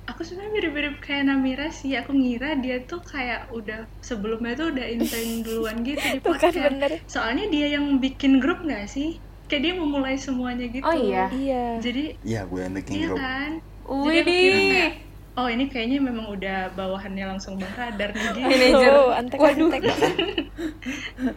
Aku 0.08 0.24
sebenarnya 0.24 0.52
mirip-mirip 0.54 0.96
kayak 1.00 1.28
Namira 1.28 1.68
sih. 1.70 1.92
Aku 1.94 2.12
ngira 2.12 2.56
dia 2.56 2.80
tuh 2.82 3.00
kayak 3.02 3.52
udah 3.52 3.84
sebelumnya 4.00 4.56
tuh 4.56 4.72
udah 4.72 4.86
intern 4.88 5.44
duluan 5.44 5.84
gitu 5.84 6.00
di 6.00 6.20
kan 6.24 6.26
podcast. 6.26 6.56
bener. 6.58 6.92
Soalnya 7.06 7.46
dia 7.48 7.68
yang 7.70 8.00
bikin 8.00 8.40
grup 8.40 8.64
nggak 8.64 8.88
sih? 8.88 9.20
Kayak 9.46 9.62
dia 9.62 9.74
memulai 9.76 10.16
semuanya 10.16 10.66
gitu. 10.66 10.84
Oh 10.84 10.92
iya 10.92 11.28
Iya. 11.30 11.66
Jadi 11.80 12.04
iya 12.24 12.42
gue 12.44 12.60
yang 12.60 12.74
bikin 12.74 12.94
iya 12.94 13.06
grup 13.06 13.18
kan? 13.18 13.52
Wih 13.86 14.04
Jadi 14.14 14.20
aku 14.22 14.32
kira 14.34 14.60
kayak, 14.66 14.94
oh 15.34 15.48
ini 15.48 15.64
kayaknya 15.68 15.98
memang 16.02 16.26
udah 16.30 16.58
bawahannya 16.74 17.26
langsung 17.28 17.54
Bang 17.56 17.72
Radar 17.74 18.10
nih 18.10 18.24
gitu. 18.26 18.40
Manajer 18.42 18.92
Oh, 18.94 19.12
antek 19.12 19.40
antek. 19.40 19.82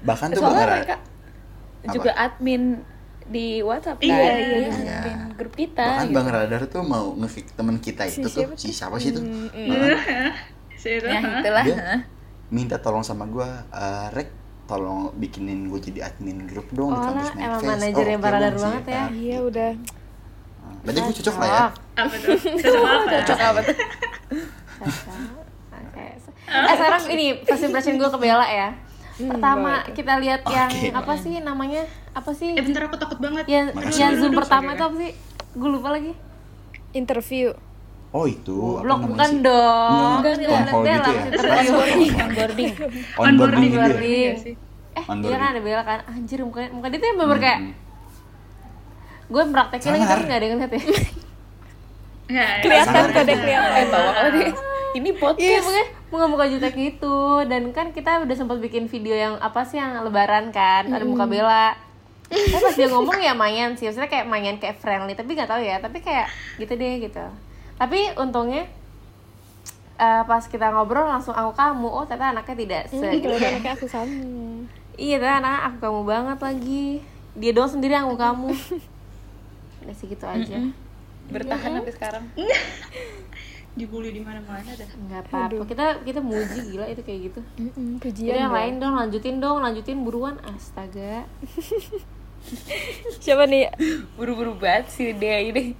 bahkan 0.00 0.28
tuh 0.30 0.40
bang 0.40 0.54
mereka 0.56 0.96
Apa? 1.80 1.90
juga 1.90 2.10
admin 2.12 2.62
di 3.30 3.46
WhatsApp 3.60 3.96
kan 3.96 4.04
Iya, 4.04 4.18
iya. 4.18 4.58
admin 4.66 4.66
Iya. 4.82 5.00
grup 5.32 5.54
kita 5.54 5.87
Bahkan 5.88 6.04
gitu. 6.04 6.16
Bang 6.16 6.28
Radar 6.28 6.62
tuh 6.66 6.82
mau 6.82 7.14
nge-kick 7.16 7.46
temen 7.52 7.76
kita 7.78 8.02
Si 8.04 8.18
itu 8.18 8.28
tuh 8.28 8.42
siapa 8.44 8.54
si 8.56 8.68
siapa 8.70 8.96
sih 8.96 9.10
tuh? 9.10 9.22
Hmm. 9.22 9.46
Si 10.76 10.88
itu, 10.90 11.06
ya 11.06 11.20
itulah 11.20 11.62
Dia- 11.62 12.02
minta 12.49 12.76
tolong 12.76 13.00
sama 13.00 13.25
gua 13.25 13.46
eh, 13.68 14.06
Rek 14.10 14.30
tolong 14.64 15.14
bikinin 15.14 15.66
gue 15.66 15.78
jadi 15.80 16.00
admin 16.04 16.42
grup 16.44 16.66
dong 16.70 16.90
di 16.90 16.96
Oh, 16.96 17.04
kampus 17.04 17.28
lah, 17.28 17.34
emang 17.37 17.50
Medfest." 17.56 17.70
manajernya 17.70 18.10
oke, 18.12 18.22
Bang 18.22 18.32
Radar 18.32 18.50
Bang, 18.50 18.62
banget 18.64 18.84
ya. 18.88 19.04
iya 19.12 19.38
udah 19.40 19.72
Nah, 20.60 20.75
Berarti 20.82 20.99
gue 21.00 21.14
cocok 21.16 21.37
lah 21.37 21.49
ya. 21.49 21.64
Apa 21.96 22.14
tuh? 22.16 22.37
Cocok 22.38 22.82
apa? 22.82 23.10
cocok 23.20 23.38
apa 23.40 23.60
tuh 23.60 23.76
Oke. 25.80 26.04
Eh 26.49 26.75
sekarang 26.75 27.02
ini 27.08 27.26
first 27.40 27.62
impression 27.62 27.94
gue 27.96 28.08
ke 28.08 28.18
Bella 28.18 28.46
ya. 28.46 28.68
Pertama 29.16 29.60
boleh 29.76 29.84
tuh. 29.84 29.94
kita 29.94 30.14
lihat 30.16 30.40
yang 30.46 30.70
apa 30.94 31.12
sih 31.14 31.34
namanya? 31.38 31.82
Apa 32.12 32.31
sih? 32.33 32.50
Eh 32.50 32.61
bentar 32.61 32.83
aku 32.85 32.97
takut 32.97 33.19
banget. 33.19 33.45
Yang 33.47 33.67
Makasih. 33.73 33.99
yang 33.99 34.12
zoom 34.14 34.25
Duduk, 34.29 34.38
pertama 34.40 34.67
sorry, 34.67 34.75
itu 34.75 34.85
apa 34.85 34.97
sih? 34.97 35.11
Gue 35.52 35.71
lupa 35.71 35.88
lagi. 35.90 36.12
interview 36.90 37.55
Oh 38.11 38.26
itu 38.26 38.83
Blok 38.83 39.07
bukan 39.07 39.31
sih? 39.31 39.38
dong. 39.40 40.19
Enggak, 40.19 40.33
enggak. 40.35 40.50
lihat 40.50 40.67
gitu 40.67 40.83
ya? 40.83 40.97
interview. 41.23 41.55
onboarding 41.55 42.11
onboarding 42.19 42.71
Onboarding? 43.14 43.71
Onboarding. 43.71 44.11
Iya. 44.11 44.33
Eh, 44.90 45.05
iya 45.07 45.37
kan 45.38 45.49
ada 45.49 45.61
Bella 45.62 45.83
kan. 45.85 45.99
Anjir 46.05 46.43
muka 46.43 46.67
muka 46.69 46.90
dia 46.90 46.99
tuh 46.99 47.07
yang 47.07 47.19
bener 47.21 47.38
kayak 47.38 47.59
Hmm. 47.61 47.73
gue 49.31 49.43
praktekin 49.47 49.90
lagi 49.93 50.05
tapi 50.05 50.23
nggak 50.26 50.35
ada 50.35 50.45
yang 50.45 50.55
ngeliat 50.59 50.73
ya. 50.73 50.83
Nggak, 52.26 52.50
kelihatan 52.61 52.90
sabar, 52.93 53.09
kok 53.09 53.23
deh 53.23 53.37
sabar. 53.37 53.47
kelihatan 53.47 54.33
eh 54.37 54.52
ini 54.90 55.09
Iya, 55.09 55.19
podcast 55.21 55.62
pokoknya 55.62 55.85
muka-muka 56.11 56.45
jutek 56.47 56.75
gitu 56.75 57.19
dan 57.45 57.62
kan 57.71 57.87
kita 57.90 58.11
udah 58.21 58.35
sempat 58.35 58.59
bikin 58.59 58.87
video 58.87 59.14
yang 59.14 59.35
apa 59.38 59.62
sih 59.62 59.79
yang 59.79 60.02
lebaran 60.02 60.50
kan 60.50 60.90
ada 60.90 61.02
muka 61.05 61.26
Bella 61.26 61.79
tapi 62.30 62.62
pas 62.62 62.75
dia 62.78 62.88
ngomong 62.88 63.18
ya 63.18 63.34
main 63.34 63.75
sih. 63.75 63.90
Maksudnya 63.90 64.06
kayak 64.06 64.26
main 64.30 64.54
kayak 64.62 64.78
friendly. 64.78 65.18
Tapi 65.18 65.30
nggak 65.34 65.50
tahu 65.50 65.60
ya. 65.60 65.82
Tapi 65.82 65.99
kayak 65.99 66.30
gitu 66.62 66.72
deh 66.78 66.94
gitu. 67.02 67.25
Tapi 67.75 68.14
untungnya 68.14 68.70
eh, 69.99 70.22
pas 70.25 70.44
kita 70.46 70.70
ngobrol 70.70 71.10
langsung 71.10 71.34
aku 71.34 71.52
kamu. 71.58 71.88
Oh 71.90 72.04
ternyata 72.06 72.38
anaknya 72.38 72.56
tidak 72.56 72.82
se 72.88 72.96
Hmm, 72.96 73.18
ternyata 73.18 73.46
anaknya 73.50 73.72
aku 73.75 73.87
kamu. 73.90 74.30
Iya 74.94 75.16
ternyata 75.18 75.38
anak 75.42 75.58
aku 75.66 75.76
kamu 75.82 76.00
banget 76.06 76.38
lagi. 76.38 76.87
Dia 77.34 77.50
doang 77.50 77.70
sendiri 77.70 77.94
aku 77.99 78.14
kamu. 78.14 78.49
Udah 79.82 79.94
sih 79.99 80.06
gitu 80.06 80.25
aja. 80.25 80.56
Bertahan 81.30 81.70
sampai 81.82 81.94
sekarang. 81.94 82.25
Dibully 83.78 84.10
di 84.10 84.18
mana-mana 84.18 84.66
dah. 84.66 84.88
nggak 85.08 85.20
apa-apa. 85.30 85.62
Kita 85.62 86.02
kita 86.02 86.18
muji 86.18 86.75
gila 86.75 86.90
itu 86.90 87.06
kayak 87.06 87.20
gitu. 87.30 87.40
Mm-mm, 87.54 88.02
Jadi 88.02 88.02
pujian 88.02 88.34
yang 88.34 88.50
lain 88.50 88.75
dong, 88.82 88.99
lanjutin 88.99 89.38
dong, 89.38 89.62
lanjutin 89.62 90.02
buruan. 90.02 90.42
Astaga. 90.42 91.22
siapa 93.23 93.44
nih 93.47 93.70
buru-buru 94.16 94.56
banget 94.56 94.90
sih 94.90 95.12
dia 95.14 95.38
ini 95.40 95.76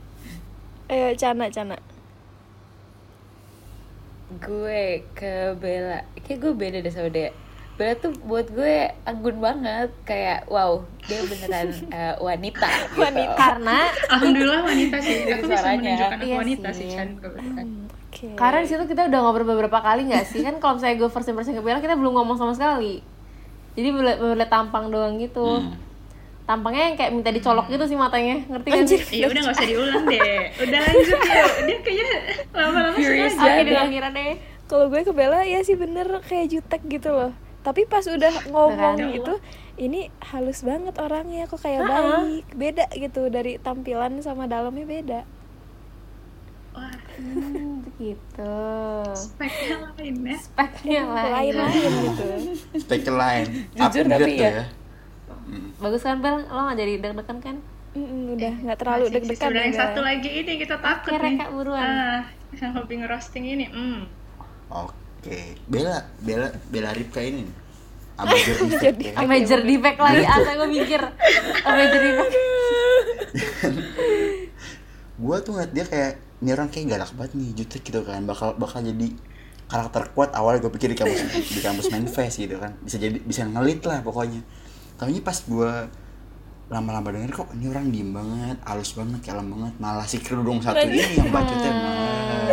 ayo 0.90 1.14
cana 1.17 1.47
cana 1.50 1.76
gue 4.31 5.02
ke 5.11 5.59
Bella 5.59 6.07
kayak 6.23 6.38
gue 6.38 6.52
beda 6.55 6.79
deh 6.83 6.93
sama 6.93 7.11
dia 7.11 7.35
Bella 7.75 7.97
tuh 7.99 8.12
buat 8.23 8.47
gue 8.52 8.93
anggun 9.09 9.40
banget 9.40 9.90
kayak 10.05 10.47
wow 10.47 10.85
dia 11.09 11.25
beneran 11.26 11.73
eh, 11.97 12.14
wanita 12.21 12.69
gitu. 12.69 13.00
Wanita. 13.00 13.35
Karena 13.35 13.79
Alhamdulillah 14.12 14.62
wanita 14.69 14.97
sih. 15.00 15.17
Aku 15.33 15.49
bisa 15.49 15.57
suaranya. 15.59 15.81
menunjukkan 15.81 16.19
Iya 16.21 16.37
wanita 16.37 16.69
sih. 16.76 16.87
sih, 16.87 16.95
Chan. 16.95 17.09
kebetulan. 17.19 17.67
oke 17.88 18.26
karena 18.37 18.59
di 18.61 18.69
situ 18.69 18.85
kita 18.85 19.02
udah 19.09 19.19
ngobrol 19.25 19.49
beberapa 19.57 19.79
kali 19.81 20.12
nggak 20.12 20.26
sih? 20.29 20.45
Kan 20.45 20.61
kalau 20.61 20.76
misalnya 20.76 20.97
gue 21.00 21.09
first 21.09 21.29
impression 21.33 21.57
ke 21.57 21.62
Bella 21.64 21.81
kita 21.81 21.97
belum 21.97 22.12
ngomong 22.21 22.37
sama 22.37 22.52
sekali. 22.52 23.00
Jadi 23.75 23.88
boleh 23.90 24.14
boleh 24.21 24.47
tampang 24.47 24.93
doang 24.93 25.17
gitu. 25.17 25.64
Hmm. 25.64 25.73
Tampangnya 26.50 26.83
yang 26.85 26.97
kayak 26.97 27.12
minta 27.12 27.30
dicolok 27.30 27.66
gitu 27.69 27.85
sih 27.85 27.95
matanya, 27.95 28.42
ngerti 28.45 28.69
kan? 28.69 28.83
sih? 28.85 28.99
Iya 29.14 29.26
udah 29.28 29.40
nggak 29.40 29.54
usah 29.54 29.69
diulang 29.69 30.02
deh. 30.04 30.42
Udah 30.59 30.78
lanjut 30.83 31.21
yuk. 31.23 31.50
Dia 31.62 31.76
kayaknya 31.80 32.09
lama-lama 32.50 32.97
sengaja. 32.97 33.38
Oke 33.38 33.62
deh 33.62 33.76
akhirnya 33.76 34.11
deh. 34.11 34.33
kalau 34.66 34.87
gue 34.87 35.00
ke 35.00 35.12
Bella 35.12 35.42
ya 35.42 35.61
sih 35.61 35.75
bener 35.75 36.07
kayak 36.21 36.47
jutek 36.49 36.83
gitu 36.88 37.11
loh 37.11 37.30
tapi 37.61 37.85
pas 37.85 38.00
udah 38.02 38.30
ngomong 38.47 38.78
Ya 38.97 39.02
Allah. 39.02 39.12
gitu 39.12 39.35
ini 39.78 40.00
halus 40.25 40.62
banget 40.62 40.95
orangnya 40.97 41.45
kok 41.45 41.59
kayak 41.59 41.83
Ha-ha. 41.83 42.23
baik 42.23 42.47
beda 42.52 42.87
gitu 42.90 43.28
dari 43.28 43.59
tampilan 43.59 44.19
sama 44.19 44.47
dalamnya 44.47 44.87
beda 44.88 45.21
Wah, 46.71 46.95
Hmm, 47.12 47.83
gitu. 47.99 48.57
speknya 49.12 49.76
lain 49.90 50.14
ya. 50.23 50.37
Speknya 50.38 51.00
lah. 51.04 51.25
lain 51.35 51.52
lain 51.52 51.90
gitu 52.00 52.26
Spek 52.78 53.04
lain. 53.04 53.47
Jujur 53.75 54.04
tapi 54.07 54.23
tuh 54.30 54.30
ya. 54.40 54.64
Bagus 55.80 56.02
kan 56.04 56.19
Bel? 56.23 56.47
Lo 56.49 56.61
gak 56.71 56.78
jadi 56.78 56.92
deg-degan 57.00 57.38
kan? 57.42 57.57
Mm-mm, 57.90 58.38
udah 58.38 58.54
nggak 58.62 58.78
terlalu 58.78 59.02
Masih 59.02 59.11
sih, 59.11 59.16
deg-degan 59.19 59.42
Sebenarnya 59.50 59.66
yang 59.66 59.80
satu 59.83 60.00
lagi 60.07 60.30
ini 60.30 60.52
kita 60.62 60.76
takut 60.78 61.11
Oke, 61.11 61.19
nih. 61.19 61.35
Reka, 61.35 61.47
buruan. 61.50 61.83
Ah, 61.83 62.21
yang 62.54 62.73
hobi 62.78 62.95
ngerosting 63.02 63.45
ini. 63.47 63.66
Hmm. 63.66 64.00
Oke, 64.71 65.59
Bella, 65.66 65.99
Bella, 66.23 66.49
Bella 66.71 66.90
Ripka 66.95 67.19
ini. 67.19 67.42
nih. 67.42 67.50
Amateur 68.21 68.57
effect 68.69 68.99
ya. 69.00 69.12
A 69.16 69.23
major 69.25 69.61
defect 69.64 69.97
lagi, 69.97 70.25
asa 70.28 70.50
gue 70.52 70.69
mikir 70.69 71.00
A 71.64 71.71
major 71.73 72.00
defect 72.04 72.33
Gua 75.25 75.37
tuh 75.40 75.57
ngeliat 75.57 75.73
dia 75.73 75.85
kayak 75.88 76.12
ini 76.40 76.50
orang 76.52 76.69
kayak 76.73 76.87
galak 76.97 77.11
banget 77.16 77.33
nih, 77.37 77.49
jutek 77.57 77.83
gitu 77.85 78.00
kan. 78.04 78.25
Bakal 78.25 78.57
bakal 78.57 78.80
jadi 78.85 79.09
karakter 79.69 80.02
kuat 80.16 80.30
awal 80.37 80.59
gue 80.61 80.73
pikir 80.73 80.92
di 80.92 80.99
kampus 80.99 81.21
di 81.49 81.61
kampus 81.61 81.87
Manfest 81.92 82.37
gitu 82.40 82.57
kan. 82.57 82.76
Bisa 82.80 82.97
jadi 82.97 83.19
bisa 83.21 83.45
ngelit 83.49 83.85
lah 83.85 84.00
pokoknya. 84.04 84.40
Tapi 85.00 85.16
pas 85.19 85.38
gua 85.42 85.88
lama-lama 86.69 87.09
denger 87.11 87.33
kok 87.35 87.49
ini 87.50 87.66
orang 87.66 87.88
diem 87.88 88.12
banget, 88.12 88.57
halus 88.62 88.92
banget, 88.92 89.19
kalem 89.25 89.49
banget, 89.49 89.75
malah 89.76 90.04
si 90.04 90.21
kerudung 90.21 90.61
satu 90.61 90.78
ini 90.78 91.02
yang 91.16 91.26
bacotnya 91.28 91.73
nah, 91.73 92.47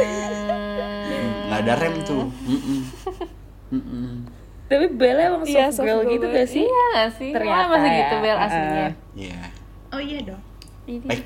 nggak 1.48 1.60
ada 1.62 1.74
rem 1.78 1.96
tuh. 2.02 2.26
Mm-mm. 2.44 2.80
Mm-mm. 3.70 4.08
tapi 4.66 4.86
Bella 4.90 5.22
emang 5.30 5.44
Iya, 5.44 5.68
soft 5.70 5.86
girl 5.86 6.02
soft 6.02 6.10
gitu 6.10 6.24
girl 6.24 6.36
gak 6.36 6.48
sih 6.50 6.64
Iya 6.64 6.84
gak 6.94 7.10
sih? 7.14 7.30
Ternyata 7.32 7.56
Emang 7.58 7.72
masih 7.74 7.88
ya. 7.88 7.98
gitu 7.98 8.16
Bel 8.18 8.38
aslinya 8.38 8.88
Iya. 9.14 9.42
Oh 9.88 10.02
iya 10.02 10.20
dong. 10.24 10.42
Pack, 11.04 11.22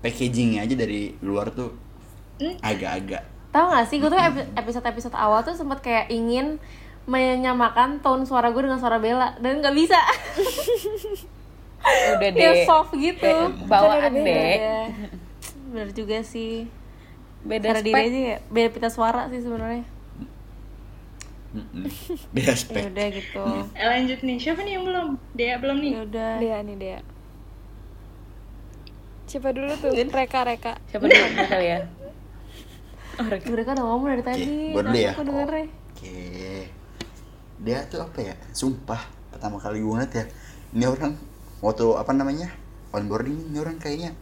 packagingnya 0.00 0.60
aja 0.62 0.74
dari 0.74 1.02
luar 1.20 1.48
tuh 1.50 1.72
Hmm? 2.36 2.52
agak-agak 2.60 3.24
Tahu 3.48 3.66
gak 3.66 3.86
sih, 3.86 3.96
gue 3.96 4.06
tuh 4.06 4.16
epi- 4.18 4.48
episode-episode 4.54 5.12
awal 5.12 5.40
tuh 5.40 5.52
sempet 5.52 5.80
kayak 5.80 6.08
ingin 6.10 6.60
menyamakan 7.06 7.98
tone 7.98 8.26
suara 8.26 8.50
gue 8.50 8.62
dengan 8.62 8.78
suara 8.78 8.98
Bella. 8.98 9.38
Dan 9.38 9.58
gak 9.58 9.72
bisa. 9.72 9.98
Udah 12.18 12.30
Dia 12.34 12.52
deh. 12.52 12.66
soft 12.66 12.92
gitu. 12.92 13.30
Bawaan 13.64 14.02
ada 14.02 14.10
beda 14.10 14.26
deh. 14.26 14.58
Bener 15.70 15.88
juga 15.90 16.18
sih. 16.20 16.66
Beda 17.40 17.70
Cara 17.70 17.80
diri 17.80 17.94
aja 17.94 18.20
ya, 18.34 18.38
beda 18.50 18.68
pita 18.68 18.90
suara 18.90 19.30
sih 19.30 19.38
sebenarnya. 19.38 19.86
Beda 22.34 22.50
Ya 22.50 22.58
spek. 22.58 22.90
udah 22.90 23.06
gitu. 23.08 23.44
Eh, 23.70 23.86
lanjut 23.86 24.18
nih. 24.20 24.36
Siapa 24.36 24.60
nih 24.60 24.72
yang 24.74 24.84
belum? 24.84 25.06
Dia 25.32 25.54
belum 25.56 25.78
nih. 25.78 25.92
Ya 25.94 26.00
udah. 26.02 26.32
Dea 26.42 26.58
nih 26.60 26.76
Dea. 26.76 27.00
Siapa 29.26 29.54
dulu 29.54 29.70
tuh? 29.78 29.94
Reka 29.94 30.40
Reka. 30.42 30.72
Siapa 30.90 31.06
dulu? 31.06 31.14
Gue 31.14 31.46
kali 31.46 31.66
ya? 31.66 31.78
Mereka 33.16 33.46
udah 33.72 33.84
ngomong 33.86 34.08
dari 34.10 34.24
tadi. 34.26 34.44
gua 34.74 34.82
dulu 34.82 34.96
ya. 34.98 35.10
Aku 35.14 35.22
dengernya. 35.22 35.66
Oke. 35.70 36.16
Dia 37.66 37.82
tuh 37.90 37.98
apa 37.98 38.22
ya? 38.22 38.34
Sumpah 38.54 39.02
pertama 39.34 39.58
kali 39.58 39.82
gue 39.82 39.90
ngeliat 39.90 40.12
ya. 40.14 40.24
Ini 40.70 40.86
orang 40.86 41.18
waktu 41.58 41.86
apa 41.98 42.14
namanya? 42.14 42.46
Onboarding 42.94 43.50
ini 43.50 43.58
orang 43.58 43.76
kayaknya 43.82 44.14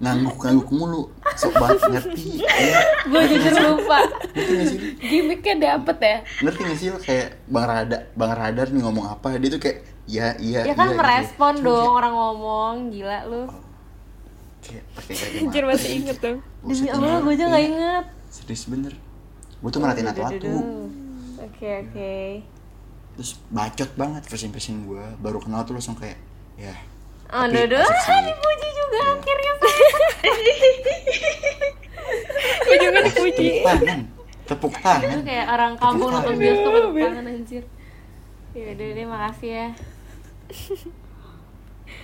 ngangguk-ngangguk 0.00 0.70
mulu. 0.70 1.10
Sok 1.34 1.58
banget 1.58 1.82
ngerti. 1.90 2.40
Iya. 2.40 2.78
Gue 3.10 3.22
jujur 3.26 3.54
lupa 3.58 3.98
Ngerti 4.32 4.52
gak 4.54 4.66
sih? 4.70 4.78
lu? 4.78 4.88
gimmicknya 5.00 5.54
dapet 5.58 5.96
ya 5.98 6.16
Ngerti 6.46 6.60
gak 6.62 6.78
sih 6.78 6.88
kayak 7.02 7.28
Bang 7.50 7.66
Radar, 7.66 8.00
Bang 8.14 8.32
Radar 8.32 8.66
nih 8.70 8.82
ngomong 8.86 9.06
apa, 9.10 9.36
dia 9.40 9.50
tuh 9.50 9.60
kayak 9.60 9.78
iya 10.06 10.26
iya 10.38 10.60
Ya 10.68 10.74
kan 10.78 10.94
iya, 10.94 10.96
merespon 10.96 11.54
gitu. 11.58 11.66
dong 11.66 11.92
orang 11.96 12.14
ngomong 12.14 12.74
Gila 12.94 13.18
lu 13.26 13.42
kayak 14.60 14.84
Anjir 15.42 15.64
masih 15.66 15.90
inget 16.04 16.16
dong 16.20 16.38
Demi 16.62 16.86
Allah 16.92 17.18
gue 17.24 17.34
aja 17.34 17.44
gak 17.50 17.60
iya, 17.60 17.68
inget 17.68 18.04
Serius 18.30 18.64
bener. 18.70 18.94
Gue 19.58 19.70
tuh 19.74 19.80
merhatiin 19.82 20.06
atu-atu. 20.06 20.54
Oke 21.42 21.68
oke 21.82 22.12
Terus 23.14 23.30
bacot 23.48 23.90
banget 23.94 24.22
first 24.24 24.44
impression 24.44 24.84
gue. 24.84 25.04
Baru 25.18 25.38
kenal 25.38 25.62
tuh 25.62 25.74
langsung 25.74 25.94
kayak 25.94 26.18
ya. 26.54 26.74
Oh 27.30 27.46
Tapi 27.46 27.54
Dodo, 27.68 27.78
dipuji 28.26 28.68
juga 28.72 29.00
akhirnya 29.12 29.52
ujungnya 32.66 33.00
dipuji 33.04 33.46
Tepuk 33.46 33.62
tangan. 33.62 34.00
Tepuk 34.46 34.72
Itu 34.72 34.82
tangan. 34.82 35.18
kayak 35.22 35.46
orang 35.48 35.72
kampung 35.76 36.10
nonton 36.10 36.34
bioskop 36.36 36.72
tepuk 36.72 36.94
tangan 36.96 37.26
anjir 37.26 37.64
Ya 38.50 38.64
udah 38.74 38.88
deh 38.90 39.06
makasih 39.06 39.50
ya 39.50 39.66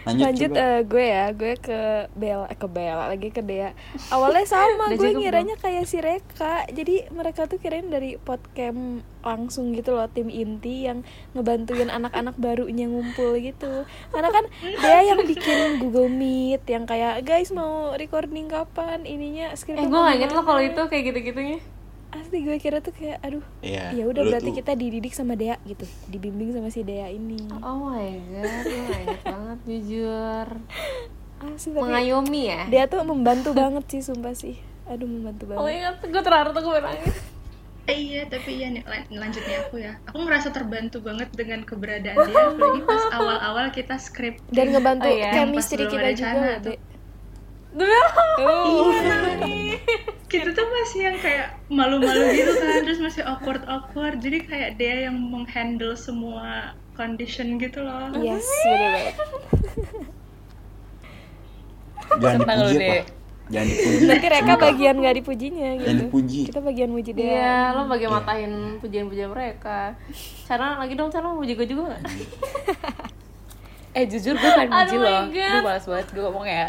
Lanjut, 0.06 0.24
Lanjut 0.26 0.50
coba. 0.54 0.62
eh, 0.62 0.80
gue 0.86 1.04
ya, 1.06 1.26
gue 1.34 1.52
ke 1.58 1.80
Bella, 2.14 2.46
eh, 2.46 2.58
ke 2.58 2.68
Bella 2.70 3.04
lagi 3.10 3.28
ke 3.34 3.42
Dea. 3.42 3.74
Awalnya 4.14 4.46
sama, 4.46 4.84
gue 4.94 4.98
cukup 4.98 5.18
ngiranya 5.18 5.56
kayak 5.58 5.84
si 5.84 5.98
Reka. 5.98 6.70
Jadi 6.70 7.10
mereka 7.10 7.50
tuh 7.50 7.58
kirain 7.58 7.90
dari 7.90 8.14
podcast 8.16 9.02
langsung 9.26 9.74
gitu 9.74 9.98
loh 9.98 10.06
tim 10.06 10.30
inti 10.30 10.86
yang 10.86 11.02
ngebantuin 11.34 11.90
anak-anak 11.90 12.38
barunya 12.38 12.86
ngumpul 12.86 13.34
gitu. 13.42 13.82
Karena 14.14 14.30
kan 14.30 14.44
Dea 14.62 15.02
yang 15.02 15.26
bikin 15.26 15.82
Google 15.82 16.06
Meet 16.06 16.62
yang 16.70 16.86
kayak 16.86 17.26
guys 17.26 17.50
mau 17.50 17.98
recording 17.98 18.46
kapan 18.46 19.02
ininya 19.02 19.50
skrip 19.58 19.74
Eh 19.78 19.90
gue 19.90 19.98
gak 19.98 20.14
inget 20.22 20.30
lo 20.30 20.46
kalau 20.46 20.62
itu 20.62 20.82
kayak 20.86 21.02
gitu-gitunya 21.10 21.58
Asli 22.08 22.38
gue 22.40 22.56
kira 22.56 22.78
tuh 22.78 22.90
kayak 22.90 23.18
aduh 23.20 23.42
Iya, 23.60 23.92
ya 23.92 24.04
udah 24.04 24.22
berarti 24.24 24.48
tuh- 24.48 24.56
kita 24.56 24.72
dididik 24.72 25.10
sama 25.10 25.34
Dea 25.34 25.58
gitu, 25.62 25.82
dibimbing 26.06 26.50
sama 26.50 26.68
si 26.68 26.80
Dea 26.80 27.08
ini. 27.08 27.36
Oh 27.56 27.88
my 27.88 28.08
god, 28.32 28.62
gue 28.62 28.96
inget 28.96 29.22
banget 29.22 29.58
jujur 29.64 30.46
Asli 31.38 31.68
tapi 31.68 31.82
Mengayomi 31.82 32.42
ya? 32.46 32.62
dia 32.66 32.84
tuh 32.86 33.02
membantu 33.02 33.50
banget 33.52 33.84
sih 33.88 34.00
sumpah 34.02 34.32
sih. 34.32 34.56
Aduh 34.86 35.04
membantu 35.04 35.50
Oh 35.50 35.60
my 35.60 35.74
banget. 35.74 35.94
god, 35.96 36.08
gue 36.08 36.22
terharu 36.22 36.50
tuh 36.50 36.62
gue 36.64 36.80
nangis 36.80 37.16
Eh, 37.86 37.98
iya 38.04 38.22
tapi 38.24 38.50
iya 38.52 38.66
nih 38.68 38.82
lan- 38.82 39.06
lanjutnya 39.12 39.62
aku 39.62 39.78
ya 39.78 39.94
aku 40.02 40.18
ngerasa 40.20 40.50
terbantu 40.50 40.98
banget 41.00 41.30
dengan 41.30 41.62
keberadaan 41.62 42.18
dia 42.20 42.34
apalagi 42.50 42.82
pas 42.82 43.04
awal-awal 43.12 43.70
kita 43.70 43.94
skrip 43.96 44.42
Dan 44.48 44.70
ngebantu 44.72 45.06
Oh 45.06 45.12
iya. 45.12 45.30
chemistry 45.32 45.84
kita 45.84 46.10
juga 46.12 46.34
loh, 46.34 46.58
tuh. 46.60 46.70
Dek. 46.70 46.78
Iya. 47.76 48.02
Kita 50.26 50.50
tuh 50.50 50.66
masih 50.66 51.00
yang 51.06 51.16
kayak 51.18 51.54
malu-malu 51.68 52.34
gitu 52.34 52.52
kan 52.56 52.82
terus 52.82 52.98
masih 52.98 53.22
awkward 53.22 53.62
awkward 53.66 54.18
jadi 54.18 54.42
kayak 54.42 54.70
dia 54.74 55.06
yang 55.06 55.16
menghandle 55.16 55.94
semua 55.94 56.74
condition 56.92 57.56
gitu 57.56 57.80
loh 57.80 58.10
Yes, 58.16 58.42
bener 58.66 58.90
banget. 58.90 59.14
Jangan 62.16 62.38
Senang 62.38 62.58
dipuji 62.58 62.76
Dek. 62.78 62.88
apa? 62.88 63.14
Jangan 63.46 63.66
dipuji. 63.68 64.02
Nanti 64.06 64.26
Reka 64.26 64.54
bagian 64.58 64.94
gak 64.98 65.16
dipujinya 65.16 65.68
gitu. 65.74 65.84
Jangan 65.86 66.00
dipuji. 66.02 66.40
Kita 66.50 66.60
bagian 66.60 66.90
muji 66.90 67.10
Dea. 67.12 67.30
Iya, 67.30 67.54
lo 67.74 67.82
bagi 67.86 68.06
matain 68.06 68.52
pujian-pujian 68.78 69.30
mereka 69.30 69.94
Cara 70.42 70.78
lagi 70.78 70.94
dong, 70.94 71.10
cara 71.10 71.24
mau 71.24 71.38
puji 71.38 71.52
gue 71.54 71.66
juga 71.66 71.94
gak? 71.94 72.02
Eh 73.96 74.04
jujur 74.04 74.34
gue 74.34 74.50
kan 74.50 74.66
muji 74.66 74.92
Aduh, 74.92 75.00
my 75.00 75.08
loh. 75.08 75.22
Gue 75.30 75.62
malas 75.62 75.84
banget 75.84 76.06
gue 76.10 76.22
ngomong 76.22 76.46
ya 76.46 76.68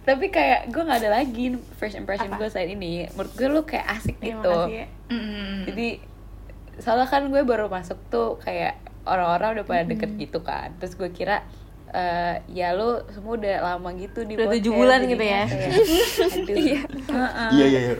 Tapi 0.00 0.26
kayak 0.28 0.68
gue 0.68 0.80
gak 0.80 0.98
ada 0.98 1.10
lagi 1.12 1.44
first 1.76 1.94
impression 1.94 2.32
gue 2.32 2.46
saat 2.46 2.66
ini 2.66 3.04
Menurut 3.10 3.32
gue 3.32 3.46
lu 3.46 3.62
kayak 3.62 3.86
asik 3.92 4.16
Iya, 4.16 4.26
gitu 4.32 4.48
makasih 4.48 4.74
ya. 4.74 4.86
Mm. 5.08 5.56
Jadi 5.66 5.88
soalnya 6.76 7.06
kan 7.06 7.22
gue 7.26 7.42
baru 7.42 7.66
masuk 7.66 7.98
tuh 8.08 8.38
kayak 8.38 8.74
orang-orang 9.02 9.54
udah 9.54 9.66
pada 9.66 9.84
deket 9.84 10.10
gitu 10.16 10.40
kan 10.40 10.72
Terus 10.76 10.94
gue 10.94 11.10
kira 11.10 11.44
eh, 11.90 12.40
ya 12.48 12.72
lu 12.72 13.02
semua 13.08 13.34
udah 13.34 13.56
lama 13.60 13.90
gitu 13.92 14.22
di 14.22 14.34
Udah 14.34 14.46
podcast, 14.46 14.56
tujuh 14.56 14.72
bulan 14.72 15.00
gitu 15.04 15.20
ya? 15.20 15.42
kayak, 15.44 15.70
Aduh, 16.38 16.56
heeh. 17.10 17.50
Iya, 17.50 17.66
iya, 17.66 17.80
iya. 17.82 17.96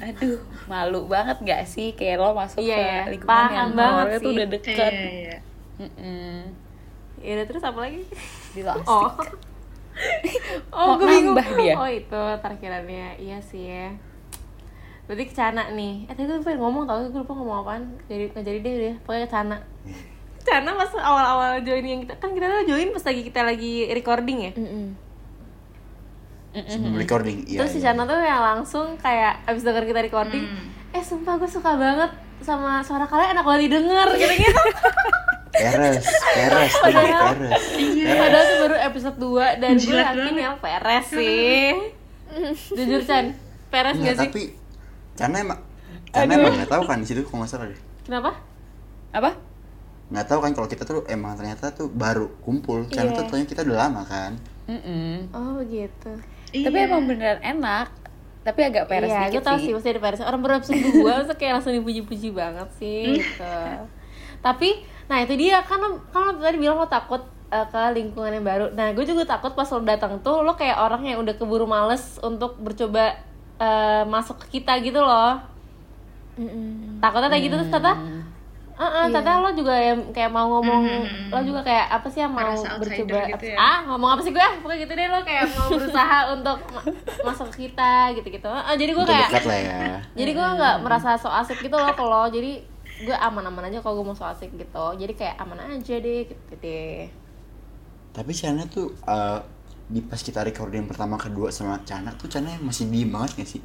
aduh 0.00 0.40
malu 0.66 1.04
banget 1.04 1.36
gak 1.40 1.62
sih 1.64 1.92
kayak 1.92 2.18
lo 2.18 2.32
masuk 2.32 2.58
Iya, 2.58 2.74
ke 2.74 2.80
ya. 2.80 3.00
lingkungan 3.08 3.30
Paham 3.30 3.54
yang 3.54 3.70
banget 3.72 3.96
orangnya 4.02 4.18
tuh 4.18 4.30
udah 4.30 4.40
Iya, 4.42 4.52
deket 4.52 4.92
iya, 4.92 5.10
iya. 5.10 5.36
Mm-mm. 5.78 6.36
Ya 7.18 7.30
udah 7.32 7.46
terus 7.46 7.62
apa 7.62 7.78
lagi? 7.80 8.00
Di 8.50 8.60
lo 8.60 8.72
Oh 8.82 9.08
Oh, 10.74 10.94
Mau 10.94 11.02
gue 11.02 11.06
bingung 11.10 11.36
dia. 11.60 11.74
Oh 11.76 11.88
itu 11.90 12.22
tarkirannya, 12.40 13.18
iya 13.18 13.38
sih 13.42 13.68
ya 13.68 13.90
Berarti 15.04 15.26
ke 15.26 15.34
Cana 15.34 15.74
nih 15.74 16.06
Eh 16.06 16.14
tadi 16.14 16.30
gue 16.30 16.40
pengen 16.40 16.62
ngomong 16.62 16.86
tau, 16.86 17.02
gue 17.10 17.20
lupa 17.20 17.34
ngomong 17.34 17.56
apaan 17.66 17.82
Jadi, 18.06 18.30
nggak 18.30 18.44
jadi 18.46 18.58
deh 18.62 18.72
udah, 18.78 18.94
pokoknya 19.04 19.22
ke 19.26 19.30
Cana 19.34 19.56
Cana 20.46 20.70
pas 20.72 20.90
awal-awal 20.96 21.50
join 21.66 21.84
yang 21.84 22.00
kita 22.06 22.14
Kan 22.16 22.32
kita 22.32 22.46
tuh 22.48 22.64
join 22.70 22.88
pas 22.94 23.04
lagi 23.04 23.22
kita 23.26 23.40
lagi 23.44 23.72
recording 23.92 24.38
ya 24.48 24.52
Mm-mm. 24.56 24.86
Sebelum 26.50 26.98
recording. 26.98 27.46
Iya. 27.46 27.62
Terus 27.62 27.78
si 27.78 27.78
iya. 27.78 27.94
Cana 27.94 28.02
tuh 28.10 28.18
yang 28.18 28.42
langsung 28.42 28.98
kayak 28.98 29.46
abis 29.46 29.62
denger 29.62 29.86
kita 29.86 30.00
recording 30.02 30.50
Eh 30.90 30.98
sumpah 30.98 31.38
gue 31.38 31.46
suka 31.46 31.78
banget 31.78 32.10
sama 32.42 32.80
suara 32.82 33.06
kalian 33.06 33.36
enak 33.38 33.44
banget 33.46 33.70
didengar 33.70 34.08
gitu-gitu 34.16 34.50
Peres, 35.50 36.04
peres, 36.06 36.72
Padahal- 36.74 37.34
peres. 37.34 37.62
Padahal 38.00 38.44
itu 38.44 38.56
baru 38.60 38.76
episode 38.80 39.16
2 39.18 39.60
dan 39.60 39.72
gue 39.74 39.96
yakin 39.96 40.36
yang 40.36 40.56
peres 40.56 41.06
sih 41.06 41.74
Jujur 42.78 43.02
Chan, 43.02 43.34
peres 43.68 43.94
Enggak, 43.94 44.06
gak 44.06 44.16
sih? 44.16 44.28
tapi 44.28 44.42
karena 45.14 45.36
emang 45.40 45.60
karena 46.08 46.32
emang 46.36 46.52
nggak 46.54 46.70
tahu 46.70 46.82
kan 46.84 46.96
di 46.96 47.06
situ 47.06 47.20
kalau 47.22 47.42
nggak 47.42 47.50
salah 47.50 47.66
deh. 47.66 47.80
Kenapa? 48.00 48.30
apa 49.10 49.30
Nggak 50.08 50.26
tahu 50.26 50.38
kan 50.40 50.50
kalau 50.52 50.66
kita 50.66 50.82
tuh 50.82 51.02
emang 51.06 51.34
ternyata 51.34 51.70
tuh 51.70 51.86
baru 51.86 52.30
kumpul. 52.40 52.86
Karena 52.86 53.10
Iya. 53.10 53.16
tuh 53.16 53.24
ternyata 53.28 53.48
kita 53.48 53.62
udah 53.64 53.78
lama 53.80 54.02
kan. 54.04 54.32
Mm-mm. 54.66 55.30
Oh 55.30 55.58
begitu 55.58 56.14
tapi 56.52 56.76
Iya. 56.76 56.86
emang 56.86 57.02
beneran 57.04 57.38
enak 57.40 57.90
tapi 58.40 58.60
agak 58.64 58.86
peres 58.86 59.06
Iya, 59.06 59.18
gue 59.20 59.30
dikit 59.32 59.44
tau 59.44 59.54
sih 59.56 59.64
sih 59.64 59.72
pasti 59.72 59.88
ada 59.88 60.00
peresnya 60.00 60.26
Orang 60.26 60.40
baru 60.40 60.52
episode 60.56 60.78
2, 60.78 61.02
masa 61.02 61.34
kayak 61.34 61.52
langsung 61.54 61.74
dipuji-puji 61.74 62.30
banget 62.30 62.68
sih 62.76 63.18
gitu 63.18 63.54
Tapi, 64.40 64.70
nah 65.10 65.18
itu 65.18 65.34
dia, 65.36 65.58
kan 65.60 65.76
lo, 65.76 65.98
kan 66.08 66.30
lo 66.30 66.38
tadi 66.38 66.54
bilang 66.56 66.78
lo 66.78 66.86
takut 66.86 67.18
eh, 67.50 67.66
ke 67.66 67.80
lingkungan 67.92 68.30
yang 68.30 68.46
baru 68.46 68.70
Nah 68.70 68.94
gue 68.94 69.02
juga 69.02 69.26
takut 69.26 69.50
pas 69.50 69.66
lo 69.66 69.82
datang 69.82 70.22
tuh, 70.22 70.40
lo 70.40 70.54
kayak 70.54 70.78
orang 70.78 71.02
yang 71.02 71.18
udah 71.18 71.34
keburu 71.34 71.66
males 71.66 72.22
untuk 72.22 72.54
bercoba 72.56 73.18
eh, 73.58 74.02
masuk 74.06 74.46
ke 74.46 74.62
kita 74.62 74.78
gitu 74.78 75.02
loh 75.02 75.42
Mm-mm. 76.38 77.02
Takutnya 77.02 77.28
kayak 77.28 77.44
gitu, 77.44 77.54
terus 77.58 77.68
kata 77.68 77.92
Heeh, 78.80 79.12
ternyata 79.12 79.44
lo 79.44 79.52
juga 79.52 79.76
yang 79.76 80.08
kayak 80.08 80.32
mau 80.32 80.48
ngomong, 80.48 81.04
Hmm. 81.04 81.28
lo 81.28 81.40
juga 81.44 81.60
kayak 81.60 82.00
apa 82.00 82.08
sih 82.08 82.24
yang 82.24 82.32
mau 82.32 82.48
Merasa 82.48 82.80
bercoba 82.80 83.28
gitu 83.28 83.44
ya? 83.52 83.56
Ah, 83.60 83.78
ngomong 83.84 84.08
apa 84.16 84.20
sih 84.24 84.32
gue? 84.32 84.40
Pokoknya 84.64 84.78
gitu 84.80 84.92
deh 84.96 85.04
lo 85.04 85.20
kayak 85.20 85.44
mau 85.52 85.68
berusaha 85.76 86.18
untuk 86.32 86.58
ma- 86.72 86.86
masuk 87.28 87.52
ke 87.52 87.68
kita 87.68 88.16
gitu-gitu 88.16 88.48
Heeh, 88.48 88.74
Jadi 88.80 88.90
gue 88.96 89.04
kayak 89.04 89.28
ya. 89.36 90.00
jadi 90.16 90.30
gue 90.32 90.48
nggak 90.56 90.74
merasa 90.80 91.20
so 91.20 91.28
asik 91.28 91.60
gitu 91.60 91.76
loh 91.76 91.92
kalau 91.92 92.24
jadi 92.32 92.64
gue 93.00 93.16
aman-aman 93.16 93.68
aja 93.68 93.80
kalau 93.80 94.00
gue 94.00 94.06
mau 94.12 94.16
so 94.16 94.24
asik 94.28 94.52
gitu. 94.54 94.84
Jadi 94.96 95.12
kayak 95.16 95.36
aman 95.40 95.58
aja 95.76 95.94
deh 95.96 96.28
gitu 96.28 96.54
deh 96.60 97.08
Tapi 98.10 98.32
Cana 98.34 98.66
tuh 98.66 98.92
eh, 99.06 99.38
di 99.90 100.00
pas 100.04 100.20
kita 100.22 100.46
recording 100.46 100.86
pertama 100.86 101.18
kedua 101.18 101.50
sama 101.50 101.82
Cana 101.82 102.14
tuh 102.14 102.30
Cana 102.30 102.54
masih 102.62 102.86
diem 102.90 103.10
banget 103.10 103.42
gak 103.42 103.50
sih? 103.58 103.62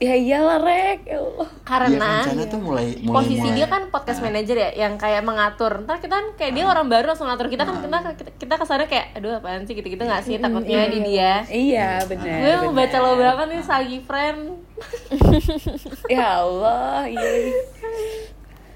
ya 0.00 0.16
iyalah 0.16 0.64
rek. 0.64 1.04
Ya 1.04 1.20
Allah. 1.20 1.44
Iya 1.44 1.60
karena 1.68 2.08
kan 2.08 2.24
Cana 2.32 2.44
tuh 2.48 2.60
mulai 2.64 2.86
mulai 3.04 3.16
posisi 3.20 3.44
mulai. 3.44 3.56
dia 3.60 3.66
kan 3.68 3.82
podcast 3.92 4.20
manager 4.24 4.56
ya 4.56 4.70
yang 4.72 4.96
kayak 4.96 5.22
mengatur. 5.28 5.84
Ntar 5.84 6.00
kita 6.00 6.14
kan 6.16 6.26
kayak 6.40 6.52
dia 6.56 6.64
orang 6.64 6.88
baru 6.88 7.12
langsung 7.12 7.28
ngatur 7.28 7.52
kita 7.52 7.68
kan 7.68 7.84
kita 7.84 7.98
kita, 8.16 8.30
kita 8.40 8.54
ke 8.56 8.64
sana 8.64 8.88
kayak 8.88 9.12
aduh 9.20 9.36
apaan 9.36 9.68
sih? 9.68 9.76
Gitu-gitu 9.76 10.00
nggak 10.00 10.24
sih? 10.24 10.40
Takutnya 10.40 10.88
di 10.88 10.98
dia. 11.04 11.44
Iya 11.52 12.00
benar 12.08 12.32
gue 12.40 12.54
mau 12.64 12.72
baca 12.72 12.96
lo 12.96 13.12
banget 13.20 13.46
nih 13.52 13.60
lagi 13.60 13.98
friend. 14.08 14.40
Ya 16.08 16.40
Allah 16.40 17.04
iya 17.04 17.52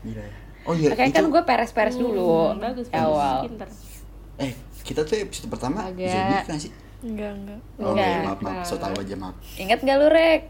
Gila 0.05 0.21
ya. 0.21 0.35
Oh 0.64 0.73
iya, 0.73 0.88
Makanya 0.90 1.09
itu 1.11 1.17
kan 1.19 1.27
gue 1.29 1.43
peres-peres 1.45 1.97
dulu 1.97 2.31
Hmm, 2.51 2.57
bagus 2.59 2.87
bagus 2.87 3.03
awal 3.03 3.37
pinter 3.43 3.69
eh 4.37 4.53
kita 4.81 5.01
tuh 5.01 5.17
episode 5.19 5.49
pertama 5.49 5.79
Agak. 5.83 6.09
zodiak 6.09 6.45
kan 6.45 6.57
sih? 6.59 6.73
Enggak, 7.01 7.31
enggak. 7.35 7.61
Oh 7.79 7.93
Enggak. 7.93 8.07
iya, 8.07 8.19
maaf 8.23 8.40
maaf, 8.40 8.64
so 8.64 8.75
tahu 8.77 8.95
aja 8.97 9.14
maaf. 9.14 9.37
ingat 9.55 9.79
gak 9.79 9.97
lu 9.97 10.09
rek 10.09 10.43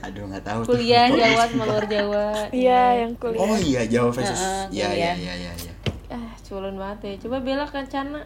Aduh 0.00 0.22
nggak 0.24 0.44
tahu. 0.44 0.60
tuh. 0.62 0.68
kuliah 0.72 1.04
Kok 1.04 1.18
Jawa 1.20 1.42
sama 1.46 1.64
luar 1.66 1.84
Jawa 1.84 2.26
Iya, 2.50 2.82
yang 3.00 3.12
kuliah. 3.16 3.42
Oh 3.42 3.58
iya, 3.58 3.82
Jawa 3.84 4.08
versus. 4.08 4.38
Iya 4.70 4.88
iya 4.88 5.12
iya 5.14 5.34
iya 5.36 5.52
iya. 5.56 5.72
ah 6.08 6.30
culun 6.40 6.74
banget 6.74 6.98
ya 7.04 7.14
coba 7.22 7.36
bela 7.38 7.62
kan 7.64 7.86
Cana 7.86 8.22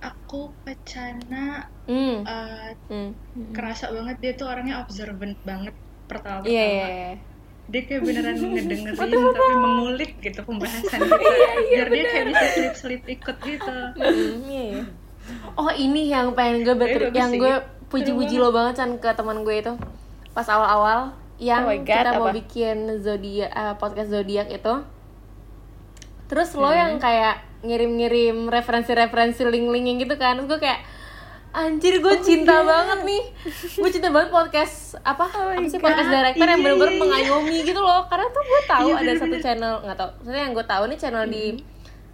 aku 0.00 0.52
pecana 0.62 1.66
hmm. 1.88 2.16
Eh, 2.24 2.70
hmm. 2.90 3.10
kerasa 3.52 3.90
banget 3.92 4.16
dia 4.20 4.32
tuh 4.36 4.46
orangnya 4.48 4.80
observant 4.84 5.36
banget 5.44 5.74
pertama-pertama. 6.06 6.52
Iya 6.52 6.64
iya 6.64 6.88
iya. 6.88 7.12
dia 7.64 7.80
kayak 7.88 8.02
beneran 8.04 8.36
ngedengerin 8.52 9.24
tapi 9.32 9.54
mengulik 9.56 10.12
gitu 10.20 10.40
pembahasan 10.44 11.00
kita 11.00 11.54
biar 11.72 11.88
dia 11.88 12.04
kayak 12.12 12.26
bisa 12.28 12.46
selip-selip 12.52 13.02
ikut 13.08 13.36
gitu. 13.40 13.76
Hmm, 13.96 14.32
iya, 14.44 14.62
iya. 14.68 14.84
Oh 15.56 15.72
ini 15.72 16.12
yang 16.12 16.36
pengen 16.36 16.68
gue 16.68 16.76
bagus 16.76 17.08
yang 17.16 17.32
sih. 17.32 17.40
gue 17.40 17.54
puji-puji 17.88 18.36
lo 18.36 18.52
banget. 18.52 18.84
kan 18.84 18.90
ke 19.00 19.10
teman 19.16 19.40
gue 19.40 19.56
itu 19.56 19.72
pas 20.36 20.44
awal-awal 20.44 21.16
yang 21.40 21.64
Oh 21.66 21.72
God, 21.72 21.88
kita 21.88 22.10
mau 22.20 22.28
apa? 22.28 22.36
bikin 22.36 22.76
zodiak 23.00 23.50
eh, 23.50 23.74
podcast 23.80 24.12
zodiak 24.12 24.48
itu. 24.52 24.74
Terus 26.28 26.52
lo 26.52 26.68
yang 26.68 27.00
kayak 27.00 27.54
ngirim-ngirim 27.64 28.52
referensi-referensi 28.52 29.42
link-link 29.48 29.84
yang 29.88 29.98
gitu 30.04 30.14
kan 30.20 30.36
terus 30.36 30.48
gue 30.52 30.60
kayak 30.60 30.84
anjir 31.54 31.94
gue 31.96 32.14
cinta 32.20 32.60
banget 32.60 33.00
nih 33.02 33.22
gue 33.76 33.88
cinta 33.88 34.10
banget 34.10 34.28
podcast 34.28 34.76
apa 35.00 35.22
apa 35.24 35.62
sih 35.64 35.78
podcast 35.78 36.10
director 36.10 36.42
yang 36.44 36.58
Iya, 36.58 36.64
bener-bener 36.66 36.90
iya, 36.90 36.96
iya. 36.96 37.02
mengayomi 37.30 37.58
gitu 37.62 37.78
loh 37.78 38.02
karena 38.04 38.26
tuh 38.28 38.42
gue 38.42 38.60
tahu 38.64 38.88
ada 38.92 39.12
satu 39.14 39.36
channel 39.38 39.74
nggak 39.80 39.94
tau 39.94 40.10
maksudnya 40.12 40.42
yang 40.42 40.52
gue 40.52 40.66
tahu 40.66 40.82
nih 40.84 40.98
channel 40.98 41.24
di 41.24 41.44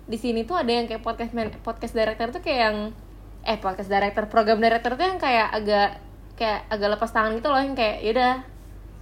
di 0.05 0.19
sini 0.19 0.43
tuh 0.43 0.55
ada 0.55 0.69
yang 0.69 0.85
kayak 0.85 1.01
podcast 1.01 1.33
man, 1.33 1.49
podcast 1.61 1.95
director 1.95 2.27
tuh 2.31 2.41
kayak 2.41 2.61
yang 2.63 2.77
eh 3.41 3.57
podcast 3.57 3.89
director 3.89 4.25
program 4.27 4.59
director 4.59 4.93
tuh 4.93 5.07
yang 5.07 5.17
kayak 5.17 5.49
agak 5.51 5.89
kayak 6.35 6.69
agak 6.69 6.89
lepas 6.91 7.09
tangan 7.09 7.33
gitu 7.33 7.49
loh 7.49 7.59
yang 7.59 7.73
kayak 7.73 8.03
yaudah 8.03 8.35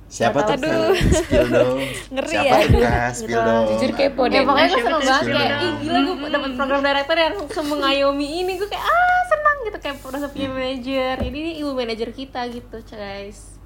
Siapa 0.09 0.41
tuh? 0.41 0.57
Aduh. 0.57 0.97
Spill 0.97 1.47
dong. 1.53 1.77
Ngeri 2.17 2.33
Siapa 2.33 2.49
ya. 2.49 2.65
tuh, 2.65 2.81
Kak? 2.81 3.09
Spill 3.13 3.41
dong. 3.45 3.65
Jujur 3.69 3.91
kepo 3.93 4.23
Ya 4.25 4.33
deh. 4.33 4.41
pokoknya 4.41 4.67
gue 4.67 4.81
seneng 4.81 5.03
banget 5.05 5.25
kayak 5.29 5.53
ih 5.61 5.73
gila 5.79 5.99
gue 6.01 6.29
dapet 6.33 6.51
program 6.57 6.81
director 6.81 7.17
yang 7.19 7.35
langsung 7.37 7.67
mengayomi 7.69 8.27
ini 8.41 8.53
gue 8.57 8.65
kayak 8.65 8.85
ah 8.87 9.21
senang 9.27 9.48
gitu 9.63 9.79
kayak 9.79 9.97
merasa 10.01 10.27
punya 10.27 10.49
manajer. 10.49 11.17
Ini 11.19 11.39
nih 11.41 11.55
ibu 11.59 11.71
manajer 11.73 12.11
kita 12.11 12.47
gitu 12.49 12.77
guys. 12.89 13.59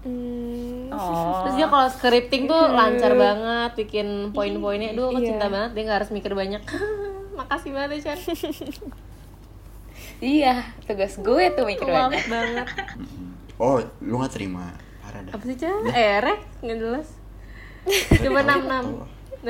Hmm, 0.00 0.88
Oh. 0.88 1.44
terus 1.44 1.54
dia 1.54 1.68
kalau 1.68 1.84
scripting 1.86 2.44
tuh 2.44 2.56
lancar 2.68 3.12
banget 3.14 3.70
bikin 3.76 4.06
poin-poinnya. 4.30 4.90
Aduh 4.90 5.08
aku 5.08 5.20
Iya. 5.20 5.28
cinta 5.30 5.46
banget 5.46 5.70
dia 5.72 5.82
nggak 5.84 5.98
harus 6.00 6.10
mikir 6.10 6.32
banyak. 6.32 6.62
Makasih 7.38 7.70
banget 7.70 7.90
ya 8.00 8.00
Chan. 8.06 8.18
Iya, 10.20 10.54
tugas 10.84 11.16
gue 11.16 11.44
tuh 11.50 11.64
mikir 11.64 11.84
banyak. 11.84 12.24
banget. 12.26 12.66
Oh, 13.56 13.76
lu 14.00 14.16
gak 14.18 14.32
terima. 14.32 14.72
Parah 15.00 15.20
dah. 15.22 15.32
apa 15.32 15.44
sih 15.44 15.56
Chan? 15.56 15.80
Eh 15.86 16.16
rek 16.18 16.40
nggak 16.60 16.78
jelas. 16.78 17.08
Coba 18.18 18.40
enam 18.42 18.60
enam 18.62 18.84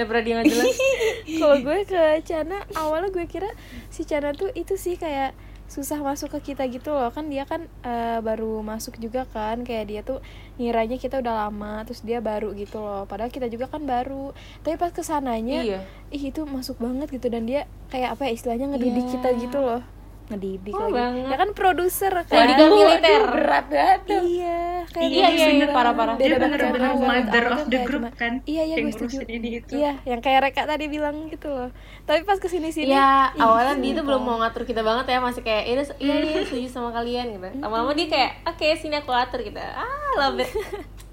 pernah 0.00 0.22
dia 0.22 0.34
nggak 0.36 0.48
jelas. 0.48 0.74
Kalau 1.40 1.56
gue 1.60 1.78
ke 1.84 2.02
Cana 2.24 2.58
awalnya 2.74 3.08
gue 3.08 3.26
kira 3.26 3.50
si 3.86 4.02
Cana 4.02 4.30
tuh 4.30 4.50
itu 4.52 4.74
sih 4.74 4.94
kayak 4.94 5.34
susah 5.70 6.02
masuk 6.02 6.34
ke 6.34 6.52
kita 6.52 6.66
gitu 6.66 6.90
loh. 6.90 7.14
Kan 7.14 7.30
dia 7.30 7.46
kan 7.46 7.70
eh, 7.86 8.18
baru 8.18 8.58
masuk 8.60 8.98
juga 8.98 9.22
kan 9.30 9.62
kayak 9.62 9.84
dia 9.86 10.00
tuh 10.02 10.18
ngiranya 10.58 10.98
kita 10.98 11.22
udah 11.22 11.46
lama 11.46 11.86
terus 11.86 12.02
dia 12.02 12.18
baru 12.18 12.50
gitu 12.58 12.82
loh. 12.82 13.06
Padahal 13.06 13.30
kita 13.30 13.46
juga 13.46 13.70
kan 13.70 13.86
baru. 13.86 14.34
Tapi 14.66 14.74
pas 14.74 14.90
ke 14.90 15.06
sananya 15.06 15.62
Iya. 15.62 15.80
ih 16.10 16.34
itu 16.34 16.42
masuk 16.42 16.82
banget 16.82 17.06
gitu. 17.14 17.30
Dan 17.30 17.46
dia 17.46 17.70
kayak 17.94 18.18
apa 18.18 18.26
ya 18.26 18.32
istilahnya 18.34 18.66
ngedidik 18.74 19.06
kita 19.14 19.30
gitu 19.38 19.62
loh 19.62 19.82
ngedidik 20.30 20.72
Oh, 20.72 20.80
lagi 20.80 20.94
banget. 20.94 21.26
ya 21.26 21.36
kan 21.36 21.50
produser 21.52 22.12
kan 22.22 22.24
Pendidikan 22.30 22.68
militer. 22.70 23.10
Aduh, 23.12 23.28
berat 23.28 23.66
banget 23.66 24.00
tuh. 24.04 24.22
iya 24.22 24.60
kayak 24.86 25.08
Iya, 25.08 25.26
iya, 25.28 25.46
iya, 25.52 25.66
parah-parah. 25.68 26.14
Dia 26.14 26.36
bener-bener 26.36 26.88
awal. 26.88 27.02
mother 27.04 27.44
of 27.48 27.62
the 27.66 27.78
group 27.80 28.02
cuma- 28.02 28.14
kan, 28.16 28.32
iya 28.44 28.62
iya 28.64 28.74
yang 28.74 28.86
gue 28.86 28.94
setuju 28.96 29.18
ini 29.28 29.48
itu. 29.58 29.72
iya 29.74 29.92
yang 30.04 30.20
kayak 30.20 30.40
Reka 30.44 30.62
tadi 30.64 30.84
bilang 30.86 31.26
gitu 31.26 31.48
loh 31.48 31.70
tapi 32.02 32.22
pas 32.22 32.36
ke 32.36 32.46
sini 32.46 32.70
sini 32.70 32.90
Iya, 32.90 33.34
awalnya 33.36 33.74
dia 33.76 33.92
tuh 33.92 34.04
belum 34.04 34.22
mau 34.22 34.38
ngatur 34.38 34.62
kita 34.64 34.80
banget 34.80 35.06
ya, 35.06 35.18
masih 35.18 35.42
kayak 35.42 35.64
iya 35.66 35.74
iya 35.98 36.14
iya 36.24 36.40
setuju 36.40 36.68
sama 36.68 36.90
kalian 36.90 37.26
gitu. 37.32 37.48
Lama-lama 37.58 37.90
dia 37.92 38.06
kayak 38.06 38.30
oke 38.46 38.66
sini 38.76 38.94
aku 38.96 39.10
atur 39.10 39.40
gitu. 39.40 39.58
Ah, 39.58 39.84
love 40.16 40.38
it. 40.38 40.50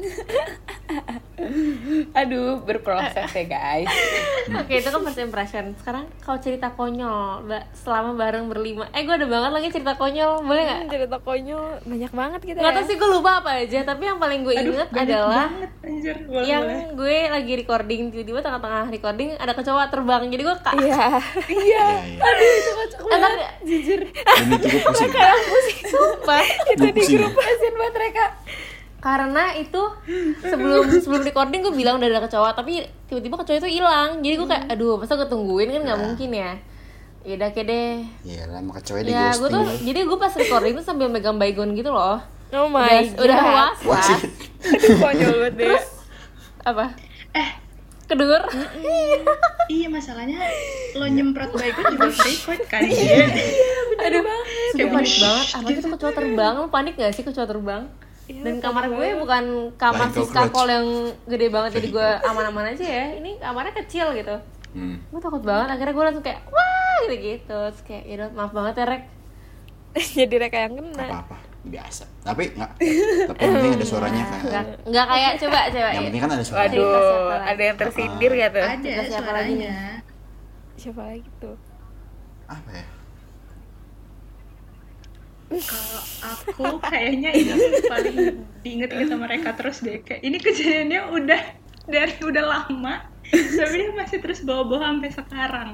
Aduh, 2.12 2.60
berproses 2.60 3.24
ya 3.26 3.44
guys. 3.46 3.88
Oke, 4.60 4.76
itu 4.76 4.88
kan 4.88 5.00
first 5.00 5.16
impression. 5.18 5.72
Sekarang 5.74 6.04
kalau 6.20 6.36
cerita 6.36 6.68
konyol, 6.70 7.42
Mbak, 7.42 7.64
selama 7.74 8.10
bareng 8.14 8.44
berlima. 8.46 8.84
Eh, 8.92 9.02
gue 9.02 9.14
ada 9.14 9.24
banget 9.24 9.50
lagi 9.50 9.68
cerita 9.70 9.94
konyol, 9.94 10.44
boleh 10.44 10.62
nggak? 10.62 10.78
Hmm, 10.78 10.90
cerita 10.90 11.16
konyol 11.18 11.64
banyak 11.82 12.12
banget 12.12 12.40
kita 12.44 12.58
Nggak 12.58 12.68
ya. 12.68 12.76
tahu 12.76 12.84
sih 12.84 12.96
gue 12.96 13.08
lupa 13.10 13.30
apa 13.40 13.50
aja, 13.56 13.78
tapi 13.82 14.02
yang 14.04 14.18
paling 14.18 14.40
gue 14.42 14.54
inget 14.54 14.88
banyak 14.90 15.08
adalah 15.08 15.48
banget 15.48 15.70
anjir 15.80 16.16
boleh 16.22 16.44
yang 16.44 16.62
boleh 16.62 16.84
gue 16.92 17.16
lagi 17.30 17.52
recording 17.56 18.00
tiba-tiba 18.10 18.40
tengah-tengah 18.40 18.84
recording 18.90 19.28
ada 19.34 19.52
kecoa 19.52 19.84
terbang 19.88 20.22
jadi 20.28 20.42
gue 20.42 20.56
kak 20.60 20.74
iya 20.82 21.04
Iya, 21.48 21.86
iya. 22.06 22.24
Eh, 23.00 23.18
tapi 23.18 23.32
jujur 23.64 24.00
Dan 24.04 24.44
itu 24.52 24.66
gue 24.68 24.82
pusing. 24.84 25.12
sumpah 25.88 26.44
itu 26.68 26.84
di 26.84 26.92
pusing. 26.94 27.16
grup 27.16 27.34
asin 27.34 27.72
buat 27.74 27.92
mereka 27.92 28.24
karena 29.00 29.56
itu 29.56 29.80
sebelum 30.44 30.92
sebelum 30.92 31.24
recording 31.24 31.64
gue 31.64 31.72
bilang 31.72 31.96
udah 31.96 32.08
ada 32.08 32.20
kecoa 32.28 32.52
tapi 32.52 32.84
tiba-tiba 33.08 33.40
kecoa 33.40 33.56
itu 33.56 33.80
hilang. 33.80 34.20
Jadi 34.20 34.34
gue 34.36 34.48
kayak 34.48 34.64
aduh 34.68 35.00
masa 35.00 35.16
gue 35.16 35.24
tungguin 35.24 35.72
kan 35.72 35.80
nggak 35.88 36.00
mungkin 36.00 36.30
ya? 36.30 36.52
Ya 37.24 37.32
udah 37.40 37.48
kayak 37.52 37.66
deh. 37.68 37.92
Iya 38.28 38.42
lah, 38.48 38.60
maka 38.60 38.80
cewek 38.84 39.08
di 39.08 39.12
ya 39.12 39.32
gue 39.32 39.48
tuh 39.48 39.64
jadi 39.80 40.00
gue 40.04 40.18
pas 40.20 40.32
recording 40.32 40.72
tuh 40.76 40.84
sambil 40.84 41.08
megang 41.08 41.40
baygon 41.40 41.72
gitu 41.72 41.88
loh. 41.88 42.20
Oh 42.52 42.68
my 42.68 43.08
udah 43.16 43.24
udah 43.24 43.36
God. 43.40 43.48
was 43.56 43.78
Wah, 43.88 44.02
sih. 44.08 44.20
konyol 45.00 45.32
banget 45.48 45.54
deh. 45.56 45.80
Apa? 46.68 46.84
Eh. 47.32 47.50
Kedenger 48.04 48.42
iya 49.70 49.86
masalahnya 49.86 50.42
lo 50.98 51.06
nyemprot 51.06 51.54
baygon 51.54 51.94
juga 51.94 52.10
record 52.26 52.62
kan? 52.66 52.82
Dia 52.82 53.22
aduh. 54.02 54.22
panik 54.26 54.74
Kayak, 54.74 54.90
banget. 54.90 55.06
"Shh," 55.06 55.54
apa 55.54 55.68
itu 55.70 55.88
kecoa 55.88 56.12
terbang. 56.12 56.52
Lo 56.58 56.66
panik 56.68 56.98
gak 56.98 57.14
sih 57.14 57.22
kecoa 57.22 57.46
terbang 57.46 57.86
Iya, 58.30 58.40
dan 58.40 58.54
kamar 58.60 58.84
gue 58.88 59.08
bukan 59.16 59.44
kamar 59.74 60.06
Like 60.06 60.14
si 60.14 60.20
cockroach. 60.22 60.30
skakol 60.30 60.66
yang 60.68 60.86
gede 61.26 61.46
banget 61.48 61.70
jadi 61.76 61.88
gue 61.90 62.08
aman-aman 62.30 62.64
aja 62.70 62.86
ya 62.86 63.04
ini 63.12 63.30
kamarnya 63.36 63.74
kecil 63.76 64.14
gitu 64.14 64.36
Hmm. 64.70 65.02
gue 65.04 65.18
takut 65.18 65.42
banget 65.42 65.66
akhirnya 65.68 65.90
gue 65.90 66.04
langsung 66.04 66.22
kayak 66.22 66.46
wah 66.46 66.70
gitu 67.02 67.16
gitu 67.18 67.58
terus 67.66 67.82
kayak 67.82 68.06
ya 68.06 68.14
udah, 68.16 68.28
maaf 68.32 68.52
banget 68.52 68.74
ya 68.76 68.84
rek 68.86 69.02
jadi 70.14 70.30
mereka 70.32 70.56
yang 70.60 70.72
kena 70.78 71.02
Apa-apa, 71.02 71.36
biasa. 71.64 72.04
Tapi 72.22 72.42
nggak, 72.54 72.70
tapi 73.26 73.38
yang 73.40 73.52
penting 73.52 73.74
ada 73.74 73.82
suaranya 73.84 74.22
kan. 74.24 74.40
nggak 74.40 74.64
nggak 74.86 75.06
kayak 75.08 75.32
coba 75.36 75.58
coba 75.66 75.80
Yang 75.82 75.90
ya. 75.92 76.06
penting 76.06 76.22
kan 76.22 76.30
ada 76.30 76.44
suara. 76.44 76.60
Cerita 76.62 76.78
siapa 76.78 77.02
Waduh, 77.10 77.26
lagi? 77.26 77.50
ada 77.50 77.62
yang 77.64 77.76
tersindir 77.76 78.30
gak 78.32 78.50
tuh? 78.52 78.62
ada 78.62 78.90
siapa 79.02 79.30
lagi 79.32 79.54
suaranya 79.58 79.74
siapa 80.76 81.02
lagi 81.02 81.28
tuh 81.36 81.56
Apa 82.46 82.70
ya? 82.70 82.84
Kalau 85.52 86.02
aku 86.22 86.62
kayaknya 86.80 87.30
ini 87.32 87.52
paling 87.84 88.16
diinget-inget 88.60 89.08
sama 89.08 89.26
mereka 89.26 89.50
terus 89.52 89.80
deh 89.80 89.98
kayak 89.98 90.22
ini 90.22 90.38
kejadiannya 90.38 91.00
udah 91.10 91.42
dari 91.84 92.14
udah 92.20 92.44
lama 92.44 92.94
tapi 93.28 93.74
dia 93.76 93.90
masih 93.92 94.18
terus 94.18 94.40
bawa-bawa 94.40 94.90
sampai 94.90 95.10
sekarang 95.10 95.70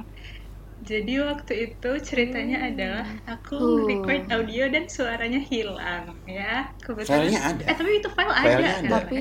jadi 0.79 1.13
waktu 1.27 1.53
itu 1.67 1.91
ceritanya 2.01 2.59
adalah 2.65 3.05
aku 3.27 3.57
Uh. 3.57 3.85
record 3.85 4.25
audio 4.31 4.65
dan 4.67 4.85
suaranya 4.87 5.41
hilang 5.41 6.15
ya 6.25 6.73
kebetulan 6.79 7.27
Filenya 7.27 7.41
ada. 7.47 7.63
eh 7.63 7.75
tapi 7.75 7.91
itu 7.95 8.09
file 8.09 8.33
Filenya 8.33 8.49
ada, 8.49 8.57
ada. 8.57 8.71
kan 8.73 8.85
tapi 9.03 9.19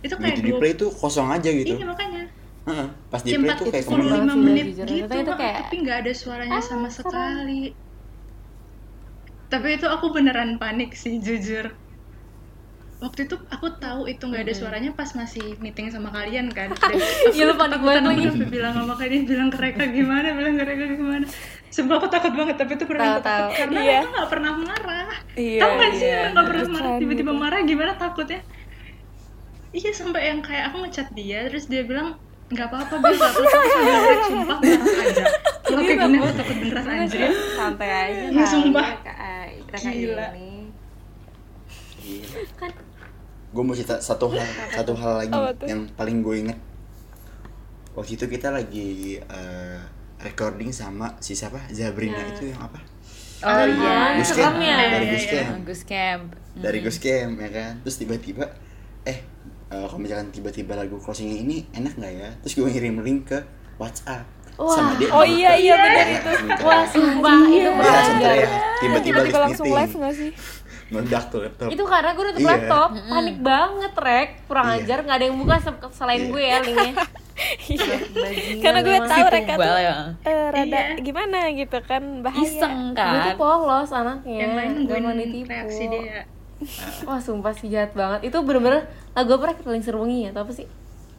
itu 0.00 0.14
kayak 0.16 0.36
di 0.36 0.52
play 0.52 0.72
tuh 0.72 0.90
kosong 0.90 1.28
aja 1.28 1.46
gitu. 1.48 1.74
iya 1.74 1.86
makanya 1.86 2.22
Heeh, 2.62 2.86
Pas 3.08 3.18
di 3.20 3.34
play 3.34 3.54
tuh 3.56 3.66
kayak 3.68 3.84
puluh 3.84 4.02
ke 4.04 4.14
mana? 4.16 4.22
45 4.22 4.30
sih, 4.30 4.38
menit 4.40 4.66
jujur. 4.72 4.86
gitu 4.88 5.14
itu 5.16 5.32
kayak- 5.36 5.58
tapi 5.60 5.74
nggak 5.78 5.96
ada 6.00 6.12
suaranya 6.12 6.54
Ah, 6.54 6.62
sama 6.64 6.88
serem. 6.88 7.06
sekali 7.06 7.62
tapi 9.52 9.76
itu 9.76 9.84
aku 9.84 10.08
beneran 10.08 10.56
panik 10.56 10.96
sih 10.96 11.20
jujur. 11.20 11.76
Waktu 12.98 13.26
itu 13.26 13.34
aku 13.50 13.66
tahu 13.76 14.06
itu 14.06 14.22
nggak 14.22 14.46
ada 14.46 14.54
suaranya 14.54 14.90
pas 14.94 15.10
masih 15.12 15.58
meeting 15.58 15.90
sama 15.90 16.08
kalian 16.08 16.48
kan. 16.48 16.70
Aku 16.86 16.96
Iya, 17.34 17.50
lu 17.50 17.58
panik 17.58 17.82
banget. 17.82 17.98
aku 18.00 18.08
lagi. 18.08 18.24
sampai 18.30 18.48
bilang 18.48 18.72
sama 18.78 18.94
kalian 18.94 19.22
bilang 19.26 19.48
ke 19.50 19.56
mereka 19.58 19.82
gimana 19.90 20.26
bilang 20.32 20.54
ke 20.54 20.62
mereka 20.62 20.84
gimana. 20.88 21.26
Sumpah 21.66 21.94
aku 21.98 22.06
takut 22.06 22.32
banget 22.32 22.56
tapi 22.56 22.72
itu 22.78 22.84
tahu. 22.86 23.18
takut 23.20 23.52
karena 23.58 23.78
Iya. 23.82 23.98
mereka 23.98 24.08
nggak 24.08 24.30
pernah 24.30 24.52
marah. 24.56 25.08
Iya, 25.34 25.60
tahu 25.60 25.72
nggak 25.74 25.92
sih 25.92 26.06
iya. 26.06 26.22
nggak 26.30 26.46
pernah 26.46 26.66
marah? 26.70 26.92
Tiba-tiba 26.96 27.32
marah 27.34 27.60
gimana 27.66 27.92
takutnya? 27.98 28.40
Iya 29.74 29.90
sampai 29.90 30.22
yang 30.30 30.40
kayak 30.40 30.64
aku 30.70 30.76
ngechat 30.86 31.08
dia 31.12 31.38
terus 31.50 31.66
dia 31.66 31.82
bilang 31.82 32.14
nggak 32.54 32.68
apa-apa 32.68 32.94
aku 33.02 33.40
sambil 33.50 33.98
"Rek, 33.98 34.20
sumpah 34.30 34.58
marah 34.62 35.02
aja. 35.02 35.24
Kalau 35.64 35.82
kayak 35.82 35.98
gini 36.06 36.16
aku 36.20 36.32
takut 36.38 36.56
beneran 36.60 36.86
anjir. 36.86 37.30
Santai 37.58 37.90
aja 37.90 38.22
Iya, 38.30 38.44
sumpah. 38.46 38.86
Mereka 39.72 39.88
Gila. 39.90 40.26
ini 40.32 40.52
Iya. 41.98 42.28
kan 42.54 42.70
Gue 43.48 43.62
mau 43.62 43.72
cerita 43.72 43.96
satu 43.98 44.28
hal, 44.28 44.44
satu 44.70 44.92
hal 44.94 45.12
lagi 45.18 45.32
tuh? 45.54 45.66
yang 45.66 45.84
paling 45.92 46.20
gue 46.20 46.36
inget. 46.38 46.58
Waktu 47.92 48.16
itu 48.16 48.24
kita 48.26 48.48
lagi 48.48 48.88
eh, 49.18 49.78
recording 50.18 50.72
sama 50.72 51.16
si 51.18 51.32
siapa? 51.32 51.60
Zabrina 51.68 52.16
Ya. 52.16 52.32
itu 52.32 52.48
yang 52.48 52.60
apa? 52.62 52.80
Oh 53.38 53.48
Ah, 53.50 53.66
iya. 53.66 54.16
Gus 54.16 54.30
Camp. 54.30 54.56
seremnya. 54.56 54.76
Dari 54.88 55.04
Iya, 55.04 55.12
Gus 55.12 55.20
iya, 55.22 55.32
Camp. 55.34 55.56
Gus 55.62 55.82
Camp. 55.84 56.24
Dari 56.54 56.78
Gus 56.80 56.96
Camp 56.96 57.34
ya 57.36 57.50
kan. 57.50 57.72
Terus 57.82 57.96
tiba-tiba 57.98 58.44
eh 59.04 59.18
eh, 59.68 59.84
kalau 59.84 59.98
misalkan 59.98 60.28
tiba-tiba 60.30 60.72
lagu 60.72 60.96
closingnya 60.96 61.36
ini 61.38 61.68
enak 61.72 61.92
nggak 61.94 62.12
ya? 62.14 62.30
Terus 62.40 62.52
gue 62.54 62.66
ngirim 62.66 62.96
link 62.98 63.28
ke 63.28 63.38
WhatsApp 63.76 64.24
Wah. 64.54 64.74
sama 64.74 64.92
dia. 64.94 65.08
oh 65.08 65.24
iya 65.24 65.52
iya 65.54 65.74
benar 65.74 66.04
Ya, 66.04 66.14
itu 66.14 66.30
wah 66.60 66.82
sumpah 66.84 67.36
itu 67.46 67.70
langsung 67.72 67.88
ajar 68.14 68.20
teriak, 68.20 68.50
tiba-tiba 68.78 69.20
list 69.22 69.36
langsung 69.38 69.66
meeting. 69.66 69.80
live 69.80 69.94
nggak 69.96 70.14
sih 70.14 70.30
meledak 70.88 71.24
tuh 71.26 71.40
laptop. 71.40 71.68
itu 71.68 71.84
karena 71.86 72.10
gue 72.10 72.24
nutup 72.26 72.36
Iya. 72.38 72.50
laptop 72.50 72.88
panik 73.02 73.38
banget 73.40 73.92
rek 73.96 74.28
kurang 74.44 74.66
Iya. 74.66 74.76
ajar 74.78 74.98
nggak 75.00 75.16
ada 75.16 75.24
yang 75.24 75.36
buka 75.36 75.54
se- 75.58 75.90
selain 75.90 76.20
Iya. 76.20 76.30
gue 76.30 76.42
ya 76.42 76.58
linknya 76.60 76.92
Iya. 77.64 77.94
Karena 78.60 78.80
gue 78.80 78.96
tahu 79.02 79.24
mereka 79.24 79.52
tuh 79.56 79.80
ya. 79.80 79.94
eh, 80.22 80.46
rada 80.48 80.80
Iya. 80.86 81.00
gimana 81.00 81.38
gitu 81.50 81.78
kan 81.82 82.02
bahaya 82.20 82.44
Iseng 82.44 82.76
gue 82.92 83.18
tuh 83.18 83.24
kan? 83.26 83.36
polos 83.36 83.90
anaknya 83.90 84.36
yang 84.38 84.52
lain 84.52 84.70
ditipu 85.16 85.48
reaksi 85.48 85.84
dia 85.88 86.28
wah 87.02 87.18
sumpah 87.18 87.50
sih 87.50 87.66
jahat 87.66 87.90
banget 87.92 88.28
itu 88.28 88.36
bener-bener 88.38 88.84
lagu 89.10 89.30
apa 89.32 89.44
rek 89.48 89.58
paling 89.60 89.80
serungi 89.80 90.18
ya 90.22 90.30
atau 90.30 90.44
apa 90.44 90.52
sih 90.52 90.68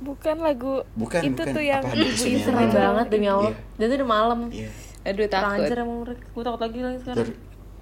bukan 0.03 0.35
lagu 0.37 0.73
Bukan, 0.93 1.21
itu 1.21 1.33
bukan. 1.33 1.47
tuh 1.49 1.63
yang 1.63 1.81
Apa, 1.81 1.95
ibu 1.95 2.11
serem 2.37 2.59
Iya. 2.61 2.69
banget 2.69 3.07
demi 3.07 3.27
allah 3.27 3.49
Iya. 3.49 3.59
dan 3.73 3.85
itu 3.85 3.95
udah 3.95 4.09
malam 4.11 4.39
Iya. 4.49 4.69
Aduh 5.03 5.27
takut. 5.27 5.59
ajar 5.61 5.77
emang 5.79 5.97
gue 6.05 6.43
takut 6.43 6.61
lagi 6.61 6.79
lagi 6.79 6.97
sekarang 6.99 7.19
Ter- 7.23 7.37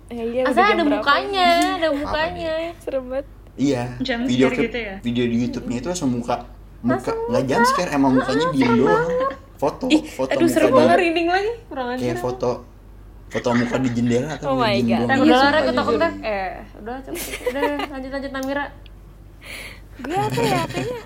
ya, 0.09 0.23
iya, 0.23 0.41
udah 0.41 0.51
Asal 0.51 0.63
jam 0.63 0.73
ada 0.73 0.83
mukanya 0.87 1.49
ada 1.75 1.89
mukanya 1.91 2.53
serem 2.77 3.03
banget 3.05 3.27
Iya, 3.53 3.83
Jump 3.99 4.23
video 4.25 4.47
gitu 4.49 4.77
ya? 4.79 4.95
video 4.99 5.23
di 5.25 5.37
YouTube-nya 5.39 5.77
itu 5.77 5.87
langsung 5.87 6.09
muka 6.11 6.35
muka 6.81 7.11
nggak 7.27 7.43
jam 7.45 7.61
scare 7.63 7.91
emang 7.91 8.15
mukanya 8.15 8.45
diem 8.49 8.73
doang. 8.75 9.05
Foto, 9.53 9.85
foto 10.09 10.31
aduh, 10.31 10.47
serem 10.47 10.67
di- 10.67 10.73
gue 10.73 10.85
merinding 10.87 11.27
lagi 11.27 11.51
kurang 11.67 11.87
ajar 11.89 12.01
Kayak 12.01 12.17
foto 12.17 12.51
foto 13.27 13.47
muka 13.53 13.75
di 13.77 13.89
jendela 13.91 14.29
atau 14.33 14.47
Oh 14.47 14.57
my 14.57 14.73
di 14.73 14.89
God. 14.89 15.05
Doang. 15.05 15.19
udah 15.21 15.37
lah 15.45 15.61
gue 15.61 15.73
takut 15.73 15.93
eh 16.21 16.51
udah 16.75 16.95
udah 17.45 17.61
lanjut 17.87 18.11
lanjut 18.11 18.31
Namira 18.31 18.65
gue 20.01 20.17
apa 20.17 20.41
ya 20.41 20.61
kayaknya 20.65 21.01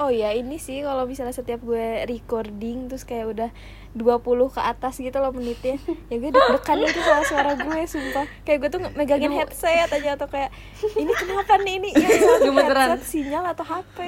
oh 0.00 0.08
ya 0.08 0.32
ini 0.32 0.56
sih 0.56 0.80
kalau 0.80 1.04
misalnya 1.04 1.36
setiap 1.36 1.60
gue 1.60 2.08
recording 2.08 2.88
terus 2.88 3.04
kayak 3.04 3.36
udah 3.36 3.50
20 3.92 4.22
ke 4.54 4.60
atas 4.62 4.96
gitu 5.02 5.18
loh 5.20 5.34
menitnya 5.34 5.76
ya 6.08 6.16
gue 6.16 6.30
deg-degan 6.32 6.78
gitu 6.88 7.00
sama 7.04 7.22
suara 7.26 7.52
gue 7.58 7.80
sumpah. 7.84 8.24
Kayak 8.48 8.58
gue 8.64 8.70
tuh 8.72 8.80
megangin 8.96 9.34
headset 9.34 9.90
aja 9.92 10.16
atau 10.16 10.26
kayak 10.30 10.50
ini 10.96 11.12
kenapa 11.12 11.60
nih 11.60 11.74
ini? 11.84 11.90
Satu 11.92 12.46
Gemeteran. 12.48 12.96
headset 12.96 13.06
sinyal 13.06 13.44
atau 13.50 13.66
HP 13.66 13.98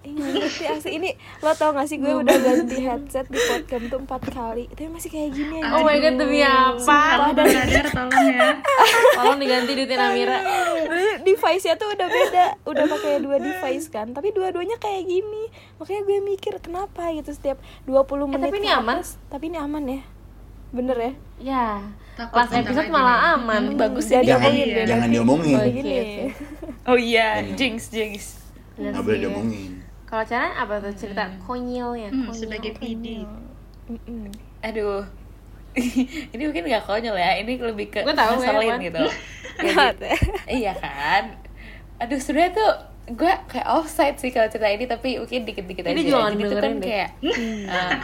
Ih, 0.00 0.16
nggak 0.16 0.32
ngerti 0.32 0.64
asli 0.64 0.90
ini 0.96 1.10
lo 1.38 1.52
tau 1.52 1.70
gak 1.70 1.84
sih 1.84 2.00
gue 2.00 2.08
udah 2.08 2.32
ganti 2.32 2.80
headset 2.80 3.28
di 3.28 3.36
podcast 3.36 3.84
tuh 3.86 4.00
empat 4.00 4.22
kali 4.26 4.64
tapi 4.66 4.88
masih 4.88 5.08
kayak 5.08 5.28
gini 5.30 5.60
aja 5.60 5.76
Oh 5.76 5.84
my 5.84 5.96
god 5.96 6.16
demi 6.16 6.40
apa? 6.40 6.80
Kalau 6.88 7.36
Bang 7.36 7.52
Radar 7.52 7.86
tolong 7.86 8.24
ya. 8.26 8.48
Tolong 9.12 9.36
diganti 9.36 9.72
di 9.74 9.84
Tina 9.84 10.08
Mira. 10.10 10.38
device-nya 11.20 11.76
tuh 11.76 11.92
udah 11.92 12.08
beda 12.08 12.46
udah 12.64 12.84
pakai 12.88 13.20
dua 13.20 13.36
device 13.36 13.86
kan 13.86 14.10
tapi 14.10 14.32
dua-duanya 14.32 14.80
kayak 14.80 15.04
gini 15.04 15.52
makanya 15.76 16.02
gue 16.02 16.18
mikir 16.22 16.54
kenapa 16.58 17.12
gitu 17.12 17.30
setiap 17.30 17.60
20 17.84 18.32
menit 18.32 18.48
tapi 18.48 18.56
ini 18.58 18.70
aman. 18.72 18.96
atas. 18.98 19.20
tapi 19.28 19.44
ini 19.46 19.58
aman 19.58 19.84
ya 19.84 20.00
bener 20.70 20.96
ya 20.96 21.12
Ya, 21.40 21.80
Takut 22.20 22.36
last 22.36 22.52
bentar 22.52 22.68
episode 22.68 22.88
malah 22.88 23.32
aman. 23.32 23.72
bagus 23.74 24.08
Jangan 24.08 24.20
ya 24.22 24.28
diomongin 24.28 24.66
iya. 24.66 24.84
Jangan 24.84 25.08
diomongin. 25.08 25.56
Gini 25.72 25.94
oke. 25.96 26.24
oh 26.92 26.98
iya 27.00 27.28
Iya. 27.40 27.56
jinx 27.56 27.88
jinx 27.88 28.20
Bener 28.76 28.92
Nggak 28.92 29.02
boleh 29.04 29.18
diomongin. 29.20 29.72
Kalau 30.10 30.24
cara 30.26 30.50
apa 30.58 30.74
tuh 30.78 30.92
cerita? 30.92 31.30
Konyolnya? 31.40 32.10
Hmm, 32.10 32.26
Konyol. 32.26 32.34
sebagai 32.34 32.72
PD. 32.74 33.22
Mm-mm. 33.86 34.26
aduh. 34.60 35.06
Ini 36.34 36.42
mungkin 36.44 36.66
gak 36.66 36.82
konyol 36.82 37.14
ya 37.14 37.38
ini 37.38 37.54
lebih 37.54 37.94
ke 37.94 38.02
Gua 38.02 38.10
tahu 38.10 38.42
ngeselin 38.42 38.74
gitu. 38.82 39.02
Jadi- 39.62 40.02
iya 40.50 40.74
kan? 40.74 41.38
Aduh 41.96 42.18
sebenarnya 42.18 42.52
tuh 42.52 42.70
gue 43.10 43.32
kayak 43.46 43.66
offside 43.68 44.18
sih 44.18 44.30
kalau 44.30 44.46
cerita 44.46 44.66
ini 44.66 44.86
tapi 44.86 45.18
mungkin 45.18 45.42
dikit-dikit 45.42 45.82
aja 45.82 45.94
Ini 45.94 46.02
juga 46.04 46.18
Jadi 46.24 46.42
dengerin 46.42 46.58
kan 46.60 46.74
deh. 46.74 46.86
kayak 46.86 47.10
eh, 47.22 47.98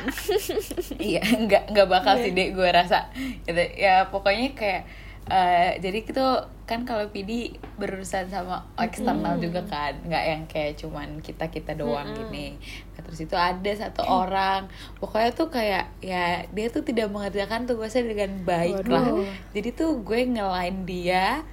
iya 1.11 1.23
nggak 1.23 1.63
nggak 1.71 1.89
bakal 1.89 2.15
sih 2.19 2.31
deh 2.31 2.51
gue 2.51 2.69
rasa. 2.69 3.11
Gitu. 3.43 3.63
Ya 3.75 4.07
pokoknya 4.07 4.55
kayak 4.55 4.83
eh, 5.27 5.79
jadi 5.83 5.99
itu 6.07 6.27
kan 6.67 6.83
kalau 6.83 7.07
PD 7.15 7.55
berurusan 7.79 8.27
sama 8.27 8.67
eksternal 8.75 9.39
juga 9.39 9.63
kan 9.71 9.95
nggak 10.03 10.25
yang 10.27 10.43
kayak 10.51 10.75
cuman 10.83 11.23
kita 11.23 11.47
kita 11.47 11.79
doang 11.79 12.11
gini. 12.11 12.59
Nah, 12.95 13.01
terus 13.07 13.23
itu 13.23 13.39
ada 13.39 13.71
satu 13.79 14.03
orang 14.03 14.67
pokoknya 14.99 15.31
tuh 15.31 15.47
kayak 15.47 15.95
ya 16.03 16.43
dia 16.51 16.67
tuh 16.75 16.83
tidak 16.83 17.15
mengerjakan 17.15 17.71
tugasnya 17.71 18.11
dengan 18.11 18.43
baik 18.43 18.83
lah. 18.91 19.15
Jadi 19.55 19.69
tuh 19.79 20.03
gue 20.03 20.27
ngelain 20.27 20.83
dia 20.83 21.47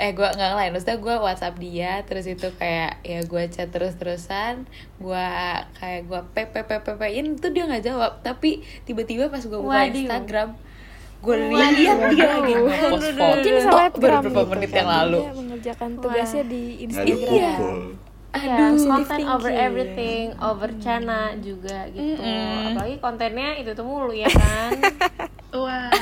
eh 0.00 0.16
gue 0.16 0.24
nggak 0.24 0.50
ngelain 0.56 0.72
maksudnya 0.72 0.96
gue 0.96 1.14
WhatsApp 1.20 1.60
dia 1.60 1.92
terus 2.08 2.24
itu 2.24 2.48
kayak 2.56 3.04
ya 3.04 3.20
gue 3.20 3.42
chat 3.52 3.68
terus 3.68 4.00
terusan 4.00 4.64
gue 4.96 5.26
kayak 5.76 6.08
gue 6.08 6.20
pepe 6.32 6.64
pepe 6.64 6.80
pepein 6.80 7.36
tuh 7.36 7.50
dia 7.50 7.66
nggak 7.66 7.84
jawab. 7.84 8.12
Tapi 8.22 8.62
tiba-tiba 8.86 9.28
pas 9.28 9.42
gue 9.42 9.58
buka 9.58 9.82
Waduh. 9.82 9.92
Instagram 9.92 10.69
gue 11.20 11.36
lihat 11.52 11.72
dia 11.76 11.92
lagi 11.92 12.52
ngepost 12.56 13.08
foto 13.12 13.48
beberapa 13.92 14.24
gitu 14.24 14.48
menit 14.48 14.70
kan. 14.70 14.78
yang 14.80 14.88
lalu 14.88 15.20
Dia 15.20 15.34
mengerjakan 15.36 15.90
tugasnya 16.00 16.44
di 16.44 16.62
Instagram 16.80 17.12
dipukul. 17.12 17.78
Iya, 18.30 18.56
content 18.78 19.10
thinking. 19.10 19.26
over 19.26 19.50
everything, 19.50 20.24
over 20.38 20.70
Chana 20.78 21.34
juga 21.36 21.90
gitu. 21.90 22.22
Apalagi 22.22 22.96
kontennya 22.98 23.58
itu 23.58 23.74
tuh 23.74 23.82
mulu 23.82 24.14
ya 24.14 24.30
kan. 24.38 24.70
Wah. 25.50 25.90
Apa 25.90 25.98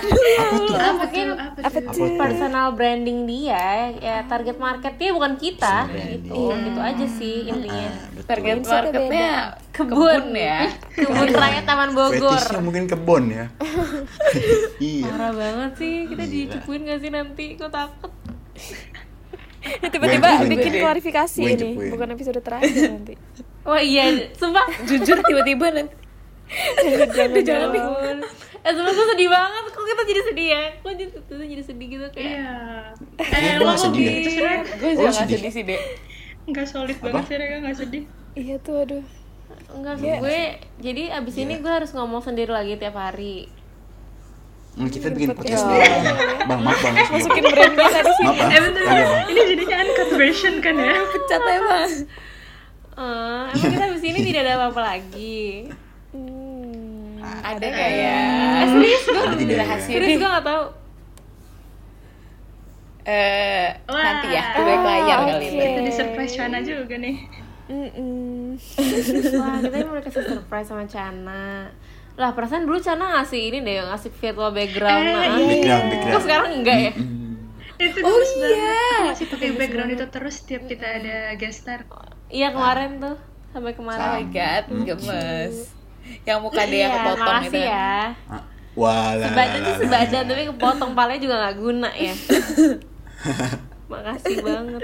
tuh? 0.61 0.77
Apa 0.77 0.93
mungkin 0.99 1.25
tuh? 1.25 1.37
Apa 1.41 1.59
apa 1.65 1.79
tuh? 1.81 1.93
tuh? 1.97 2.17
personal 2.17 2.67
branding 2.71 3.25
dia 3.25 3.65
ya 3.95 4.21
target 4.25 4.57
marketnya 4.57 5.09
bukan 5.11 5.33
kita 5.35 5.89
gitu 5.89 6.53
gitu 6.53 6.79
aja 6.79 7.07
sih 7.09 7.49
intinya 7.49 7.89
Ah, 7.89 8.07
betul. 8.11 8.27
target 8.27 8.55
Mindsetnya 8.55 8.83
marketnya 8.85 9.31
Kebun. 9.71 9.97
kebun 9.97 10.25
ya 10.35 10.59
kebun 11.01 11.29
raya 11.33 11.61
Taman 11.63 11.91
Bogor 11.93 12.37
Fetishnya 12.37 12.61
mungkin 12.61 12.85
kebon 12.85 13.25
ya. 13.29 13.47
iya. 14.85 15.05
parah 15.09 15.33
banget 15.33 15.71
sih 15.77 15.95
kita 16.07 16.23
Gila. 16.23 16.35
dicupuin 16.37 16.81
gak 16.85 16.99
sih 16.99 17.11
nanti 17.11 17.45
kok 17.55 17.71
takut 17.71 18.13
tiba-tiba 19.89 20.29
bikin 20.45 20.73
klarifikasi 20.79 21.41
ini 21.41 21.57
cepuin. 21.75 21.91
bukan 21.91 22.09
episode 22.13 22.41
terakhir 22.41 22.73
nanti 22.91 23.15
wah 23.63 23.81
iya 23.81 24.29
sumpah 24.35 24.65
jujur 24.85 25.19
tiba-tiba 25.21 25.67
nanti 25.75 25.95
jangan 26.83 27.09
jangan, 27.13 27.43
jangan. 27.43 27.69
Ampun. 27.71 28.19
Eh 28.59 28.71
gue 28.71 29.07
sedih 29.07 29.29
banget 29.29 29.65
kok 29.69 29.85
kita 29.85 30.03
jadi 30.05 30.23
sedih 30.25 30.47
ya 30.49 30.63
kok 30.77 30.91
jadi, 30.93 31.11
kita 31.15 31.45
jadi 31.47 31.63
sedih 31.63 31.87
gitu 31.89 32.07
kayak 32.11 32.29
Iya. 32.29 32.51
Eh, 33.19 33.55
lo 33.55 33.63
nggak 33.65 33.81
sedih 33.81 34.07
gue 34.09 34.91
juga 34.93 35.03
nggak 35.05 35.15
sedih. 35.17 35.41
sih 35.49 35.63
deh 35.63 35.81
nggak 36.47 36.67
solid 36.67 36.97
banget 36.99 37.23
sih 37.23 37.35
mereka 37.35 37.55
nggak 37.61 37.77
sedih. 37.77 38.03
iya 38.35 38.57
tuh 38.57 38.77
aduh 38.79 39.05
enggak 39.71 39.95
gue 40.01 40.41
jadi 40.79 41.03
abis 41.15 41.35
ini 41.37 41.55
gue 41.57 41.73
harus 41.73 41.91
ngomong 41.91 42.21
sendiri 42.21 42.49
lagi 42.49 42.75
tiap 42.75 42.95
hari 42.95 43.49
Hmm, 44.71 44.87
kita 44.87 45.11
bikin 45.11 45.35
Podcast. 45.35 45.67
podcast 45.67 45.91
dulu. 46.07 46.47
Bang, 46.47 46.61
maaf 46.63 46.79
bang. 46.79 46.95
masukin 47.11 47.45
brand 47.45 47.75
kita 47.75 47.99
di 47.99 48.13
sini 48.15 48.31
bang. 48.31 48.47
Eh 48.49 48.61
bentar, 48.63 48.83
bang. 48.87 49.27
ini 49.27 49.41
jadinya 49.45 49.77
uncut 49.83 50.11
version 50.15 50.55
kan 50.63 50.75
ya? 50.79 50.95
pecat 51.05 51.43
emang 51.43 51.91
Eh, 52.95 53.43
emang 53.49 53.71
kita 53.75 53.85
abis 53.91 54.05
ini 54.05 54.21
tidak 54.23 54.41
ada 54.41 54.53
apa-apa 54.57 54.81
lagi. 54.85 55.67
Ada 57.43 57.65
nggak 57.65 57.91
ya 57.93 58.21
serius 58.67 59.03
gue 59.05 59.23
ya? 59.47 59.57
rahasia 59.63 59.95
serius 59.95 60.17
gue 60.19 60.29
gak 60.29 60.45
tau 60.45 60.65
eh 63.09 63.69
Wah. 63.89 64.03
nanti 64.05 64.27
ya 64.37 64.45
di 64.53 64.61
balik 64.61 64.83
layar 64.85 65.19
kali 65.25 65.45
ini 65.49 65.65
Itu 65.65 65.81
di 65.81 65.93
surprise 65.93 66.33
Shana 66.37 66.59
juga 66.61 66.95
nih. 67.01 67.17
Mm-mm. 67.69 68.57
Wah, 69.41 69.57
kita 69.61 69.77
ini 69.77 69.87
mau 69.89 70.01
kasih 70.01 70.25
surprise 70.25 70.69
sama 70.69 70.85
Cana. 70.85 71.73
Lah, 72.17 72.31
perasaan 72.37 72.69
dulu 72.69 72.77
Cana 72.81 73.17
ngasih 73.17 73.49
ini 73.49 73.65
deh, 73.65 73.81
ngasih 73.81 74.13
virtual 74.13 74.53
background. 74.53 75.05
Eh, 75.05 75.13
nah. 75.13 75.25
iya. 75.25 75.41
Background, 75.41 75.85
Kok 75.85 75.89
background. 75.89 76.25
sekarang 76.25 76.51
enggak 76.53 76.79
ya? 76.81 76.93
Hmm. 76.93 77.33
Itu 77.81 77.99
Oh 78.05 78.21
iya. 78.45 78.81
Masih 79.09 79.27
pakai 79.29 79.49
background 79.57 79.91
itu 79.97 80.05
terus 80.09 80.35
setiap 80.45 80.63
kita 80.69 80.87
ada 81.01 81.17
guest 81.41 81.65
star. 81.65 81.89
Iya, 82.29 82.53
kemarin 82.53 83.01
tuh. 83.01 83.17
Sampai 83.57 83.73
oh 83.73 83.77
kemarin. 83.81 84.09
my 84.21 84.25
god 84.29 84.65
gemes 84.85 85.78
yang 86.29 86.39
muka 86.41 86.63
dia 86.67 86.87
Iya, 86.87 86.89
kepotong 86.93 87.29
makasih 87.29 87.49
itu 87.49 87.59
ya. 87.65 87.93
Ah, 88.29 88.43
Wah, 88.79 89.11
lah, 89.19 89.27
Sebadan 89.35 89.61
lah, 89.67 89.77
sebadan, 89.83 90.23
tapi 90.31 90.43
kepotong 90.55 90.93
palanya 90.95 91.21
juga 91.21 91.35
gak 91.43 91.57
guna 91.59 91.91
ya. 91.99 92.15
Makasih 93.93 94.37
banget. 94.47 94.81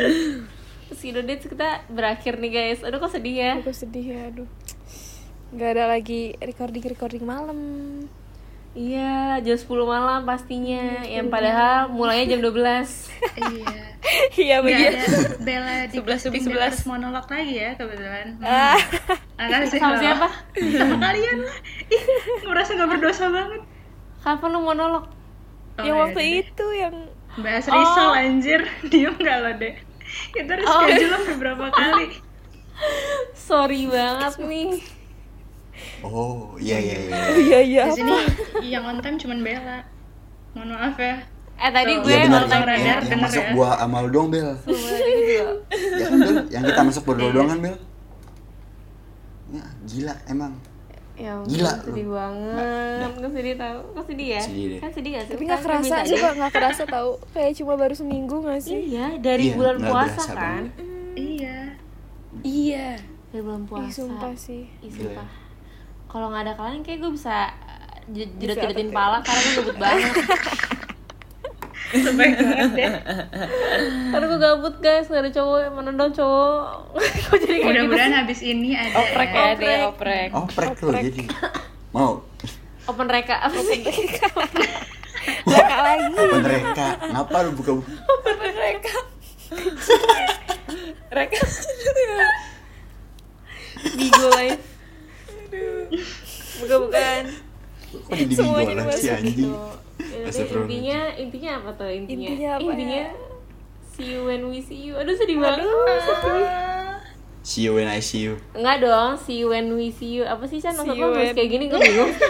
Terus 0.90 1.00
udah 1.14 1.22
deh 1.22 1.38
kita 1.38 1.68
berakhir 1.86 2.34
nih 2.42 2.50
guys. 2.50 2.80
Aduh 2.82 2.98
kok 2.98 3.14
sedih 3.14 3.36
ya. 3.38 3.52
aku 3.62 3.70
sedih 3.70 4.04
ya 4.04 4.20
aduh 4.34 4.48
nggak 5.54 5.70
ada 5.70 5.84
lagi 5.86 6.34
recording 6.42 6.82
recording 6.82 7.22
malam 7.22 7.58
Iya, 8.74 9.38
jam 9.46 9.54
10 9.54 9.70
malam 9.86 10.26
pastinya. 10.26 11.06
Yang 11.06 11.30
padahal 11.30 11.94
mulainya 11.94 12.34
jam 12.34 12.42
12. 12.42 13.06
iya. 13.54 13.93
iya 14.44 14.60
ada 14.62 15.00
Bella 15.42 15.74
di 15.90 15.96
11 15.98 16.26
lebih 16.30 16.40
di 16.40 16.54
11. 16.54 16.68
atas 16.68 16.82
monolog 16.86 17.26
lagi 17.26 17.54
ya 17.54 17.70
kebetulan. 17.74 18.26
Hmm. 18.40 18.46
ah 18.46 18.78
Makasih 19.34 19.78
Sama 19.82 19.96
siapa? 19.98 20.28
Sama 20.54 20.96
kalian 21.02 21.36
lah. 21.42 21.56
Ih, 21.90 22.02
merasa 22.46 22.70
gak 22.78 22.90
berdosa 22.90 23.24
banget. 23.28 23.62
Kapan 24.22 24.50
lu 24.54 24.60
monolog? 24.62 25.04
Oh, 25.74 25.82
yang 25.82 25.98
iya, 25.98 26.02
waktu 26.06 26.20
iya. 26.22 26.34
itu 26.46 26.66
yang 26.70 26.96
Bahas 27.34 27.66
risol 27.66 28.10
anjir. 28.14 28.60
Diem 28.90 29.14
gak 29.18 29.38
lo 29.42 29.50
deh. 29.58 29.74
Kita 30.30 30.54
harus 30.54 30.66
Oh. 30.70 30.86
schedule 30.86 31.10
sampai 31.18 31.36
berapa 31.42 31.66
kali. 31.74 32.06
Sorry 33.34 33.90
banget 33.90 34.34
nih. 34.38 34.70
Oh, 36.06 36.54
iya 36.62 36.78
iya 36.78 36.96
iya. 37.10 37.14
oh 37.18 37.34
iya 37.34 37.60
iya 37.64 37.82
Di 37.90 37.98
sini 37.98 38.14
yang 38.62 38.86
on 38.86 39.02
time 39.02 39.18
cuman 39.18 39.42
Bella. 39.42 39.82
Mohon 40.54 40.70
maaf 40.78 40.96
ya. 41.02 41.16
Eh 41.56 41.70
tadi 41.70 41.92
gue 41.96 42.10
Iya 42.10 42.24
benar 42.24 42.44
yang, 42.44 42.64
Radar, 42.64 43.00
yang, 43.00 43.20
masuk 43.20 43.40
ya. 43.40 43.50
gua 43.52 43.70
amal 43.78 44.04
dong 44.06 44.28
Bel. 44.28 44.52
Ya 45.94 46.06
kan 46.06 46.18
Bel, 46.18 46.38
yang 46.48 46.62
kita 46.62 46.80
masuk 46.82 47.02
berdua 47.04 47.30
doang 47.30 47.48
kan 47.48 47.58
Bel. 47.60 47.76
Ya, 49.50 49.64
gila 49.84 50.14
emang. 50.26 50.52
Ya 51.14 51.30
Gila 51.40 51.72
sedih 51.80 52.04
lu. 52.04 52.12
banget. 52.12 53.10
Gue 53.14 53.30
sedih 53.32 53.54
tau. 53.54 53.78
Kok 53.88 54.04
sedih 54.04 54.28
ya? 54.28 54.42
Sedih 54.42 54.64
deh. 54.66 54.78
Kan 54.78 54.90
sedih 54.90 55.10
gak 55.12 55.24
sih? 55.24 55.30
tapi 55.30 55.40
Kan 55.40 55.46
nggak 55.46 55.56
gue 55.56 55.66
kerasa 55.70 55.94
coba 56.02 56.10
dia. 56.26 56.30
nggak 56.34 56.52
kerasa 56.52 56.82
tahu 56.84 57.10
kayak 57.30 57.52
cuma 57.54 57.72
baru 57.76 57.94
seminggu 57.94 58.36
nggak 58.40 58.60
sih 58.60 58.78
Iya, 58.90 59.06
dari 59.18 59.44
Iya, 59.44 59.54
bulan 59.54 59.74
nggak 59.76 59.88
puasa 59.88 60.10
berasa 60.12 60.32
kan? 60.32 60.62
banget. 60.66 60.66
Iya. 61.14 61.58
iya 62.42 62.86
Dari 63.30 63.42
bulan 63.42 63.62
Ih, 63.62 63.68
puasa. 63.70 63.90
sumpah 63.94 64.32
sih 64.34 64.62
Ih, 64.80 64.90
sumpah. 64.90 65.28
Kalau 66.04 66.26
nggak 66.28 66.42
ada 66.42 66.54
kalian 66.56 66.82
kayak 66.82 66.98
gue 66.98 67.12
bisa 67.12 67.36
j- 68.06 68.26
Bisa 68.28 68.34
jedet-jedetin 68.52 68.88
apa, 68.88 68.96
pala 68.96 69.18
karena 69.20 69.40
gue 69.40 69.54
gabut 69.56 69.76
banget. 69.78 70.12
Banget 71.94 72.70
deh. 72.72 72.90
karena 74.10 74.24
gue 74.26 74.40
gabut 74.40 74.76
guys, 74.78 75.06
gak 75.06 75.22
ada 75.22 75.30
cowok 75.30 75.58
yang 75.60 75.74
mana 75.74 75.90
dong 75.92 76.10
cowok. 76.10 76.62
Kok 77.24 77.36
jadi 77.36 77.46
kayak 77.46 77.54
gitu 77.54 77.66
Mudah-mudahan 77.66 78.10
sih? 78.10 78.18
habis 78.18 78.40
ini 78.42 78.70
ada 78.72 78.90
oprek 78.96 79.30
ya 79.30 79.50
dia 79.54 79.76
oprek 79.86 80.28
Oh, 80.32 80.46
prek 80.46 80.74
lo 80.80 80.90
jadi. 80.92 81.22
Mau. 81.90 82.12
Open 82.84 83.06
reka 83.06 83.36
apa 83.38 83.58
sih? 83.60 83.80
Mereka 83.80 85.76
lagi 85.78 86.04
Mereka, 86.12 86.86
ngapa 87.08 87.36
lu 87.40 87.50
buka 87.54 87.72
mereka 88.44 88.96
Reka 91.08 91.40
Bigo 93.94 94.26
lain. 94.30 94.58
Bukan 96.56 96.78
bukan. 96.82 97.22
Kok 97.94 98.10
jadi 98.10 98.34
sih 98.34 98.42
dimasukin. 98.42 99.12
anjing? 99.14 99.52
Ya, 99.94 100.26
Astagfirullah. 100.26 100.66
intinya 100.66 100.98
intinya 101.14 101.50
apa 101.56 101.70
tuh 101.74 101.86
intinya? 101.86 102.26
Intinya 102.26 102.50
apa 102.56 102.66
intinya 102.66 102.98
ya? 102.98 103.10
see 103.88 104.10
you 104.10 104.20
when 104.22 104.42
we 104.44 104.58
see 104.58 104.80
you. 104.80 104.94
Aduh 104.94 105.14
sedih 105.14 105.38
banget. 105.38 105.62
See 107.44 107.62
you 107.62 107.72
when 107.72 107.86
I 107.86 108.00
see 108.00 108.24
you. 108.24 108.34
Enggak 108.52 108.80
dong, 108.80 109.14
see 109.14 109.38
you 109.38 109.48
when 109.48 109.70
we 109.70 109.88
see 109.88 110.10
you. 110.12 110.24
Apa 110.24 110.42
sih 110.44 110.58
Chan? 110.58 110.72
Maksud 110.72 110.92
lo 110.92 111.12
nulis 111.12 111.30
when- 111.30 111.36
kayak 111.36 111.50
gini 111.50 111.64
gue 111.66 111.78
bingung. 111.78 112.10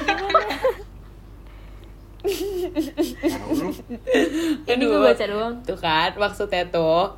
Ini 4.64 4.80
gue 4.80 4.88
Aduh. 4.90 5.04
baca 5.04 5.24
doang. 5.24 5.54
tuh 5.62 5.76
kan 5.76 6.10
maksudnya 6.14 6.64
tuh 6.66 7.12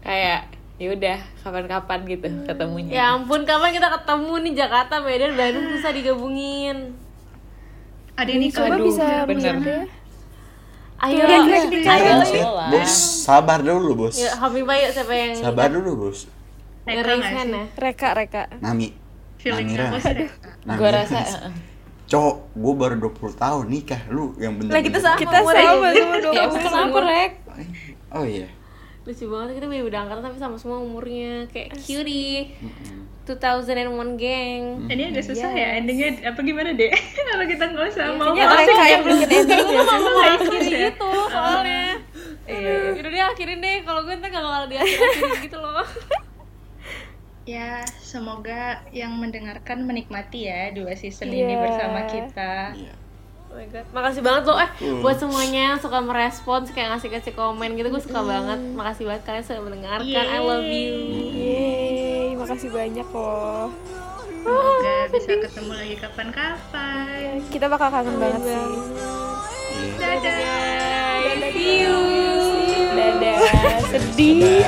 kayak 0.00 0.48
ya 0.78 0.88
udah 0.90 1.18
kapan-kapan 1.38 2.06
gitu 2.06 2.26
ketemunya 2.44 2.92
Ya 2.94 3.04
ampun, 3.12 3.42
kapan 3.42 3.74
kita 3.74 3.90
ketemu 3.90 4.32
nih 4.40 4.54
Jakarta, 4.56 5.02
Medan, 5.02 5.34
Bandung 5.34 5.66
susah 5.68 5.90
digabungin. 5.90 6.94
Ada 8.18 8.30
ini 8.34 8.46
Coba 8.50 8.74
Aduh, 8.74 8.86
bisa 8.90 9.06
bener. 9.30 9.54
Ayo, 10.98 11.22
ayo, 11.30 11.54
ayo, 11.86 12.14
ayo. 12.26 12.46
bos, 12.74 12.90
sabar 13.22 13.62
dulu 13.62 13.94
bos. 13.94 14.18
Ya, 14.18 14.34
Habib 14.34 14.66
ayo 14.66 14.90
siapa 14.90 15.14
yang 15.14 15.38
Sabar 15.38 15.70
dulu 15.70 16.10
bos. 16.10 16.26
Ya? 16.90 16.98
Reka, 17.78 18.18
Reka. 18.18 18.42
Nami. 18.58 18.90
Feelingnya 19.38 19.94
Namira. 19.94 20.74
gue 20.82 20.90
rasa 20.90 21.18
uh-uh. 21.22 21.52
Cowok, 22.10 22.36
gue 22.58 22.74
baru 22.74 22.94
20 23.06 23.38
tahun 23.38 23.64
nikah 23.70 24.02
lu 24.10 24.34
yang 24.42 24.58
bener 24.58 24.74
Lah 24.74 24.82
kita 24.82 24.98
sama 24.98 25.14
Kita 25.14 25.38
sama 25.38 25.52
sama 25.54 25.88
emang 26.34 26.58
kenapa 26.58 26.98
rek 27.06 27.32
Oh 28.10 28.24
iya. 28.26 28.50
Lucu 29.08 29.24
banget 29.24 29.56
kita 29.56 29.66
beda 29.66 29.82
beda 29.82 29.98
angkatan 30.04 30.22
tapi 30.22 30.36
sama 30.36 30.56
semua 30.60 30.78
umurnya 30.78 31.48
kayak 31.48 31.72
cutie. 31.74 32.52
2001 33.24 34.16
gang. 34.16 34.62
Ini 34.88 35.02
agak 35.12 35.24
susah 35.26 35.52
ya 35.52 35.76
endingnya 35.76 36.28
apa 36.28 36.40
gimana 36.40 36.72
deh? 36.72 36.88
Kalau 37.14 37.44
kita 37.52 37.64
nggak 37.66 37.86
usah 37.88 38.04
mau 38.12 38.32
Kayaknya 38.32 38.56
Reka 38.56 38.84
yang 38.84 39.02
bikin 39.04 39.28
ending 39.28 39.66
ya 39.68 39.82
sih. 39.84 39.96
Gue 39.96 40.08
mau 40.08 40.24
akhirin 40.24 40.64
gitu 40.68 41.10
soalnya. 41.28 41.84
Iya. 42.44 42.72
Udah 42.96 43.10
deh 43.10 43.22
akhirin 43.26 43.58
deh. 43.60 43.76
Kalau 43.84 44.00
gue 44.04 44.12
ntar 44.16 44.28
gak 44.28 44.44
bakal 44.44 44.64
diakhirin 44.68 45.32
gitu 45.44 45.56
loh. 45.56 45.84
Ya, 47.44 47.80
semoga 47.96 48.84
yang 48.92 49.16
mendengarkan 49.16 49.84
menikmati 49.84 50.48
ya 50.48 50.68
dua 50.68 50.92
season 50.92 51.28
ini 51.28 51.52
Iya. 51.52 51.60
bersama 51.64 52.00
kita. 52.04 52.76
Iya. 52.76 52.92
Oh 53.58 53.66
my 53.66 53.74
god. 53.74 53.90
Makasih 53.90 54.22
banget 54.22 54.42
loh 54.46 54.54
eh 54.62 54.70
buat 55.02 55.18
semuanya 55.18 55.74
yang 55.74 55.78
suka 55.82 55.98
merespons 55.98 56.70
kayak 56.70 56.94
ngasih-ngasih 56.94 57.34
komen 57.34 57.74
gitu 57.74 57.90
gue 57.90 57.98
suka 58.06 58.22
banget. 58.22 58.54
Makasih 58.78 59.02
banget 59.10 59.22
kalian 59.26 59.42
sudah 59.42 59.62
mendengarkan. 59.66 60.06
I 60.30 60.38
love 60.38 60.62
you. 60.62 60.94
Yeay, 61.34 62.38
makasih 62.38 62.70
banyak 62.70 63.02
loh. 63.10 63.74
Semoga 64.46 64.96
bisa 65.10 65.32
ketemu 65.42 65.72
lagi 65.74 65.96
kapan-kapan. 65.98 67.42
Kita 67.50 67.66
bakal 67.66 67.90
kangen 67.90 68.14
banget 68.22 68.42
sih. 68.46 68.54
Iya. 68.54 70.06
Dadah. 70.22 71.50
See 71.50 71.82
you. 71.82 71.98
Dadah, 72.94 73.42
sedih. 73.90 74.62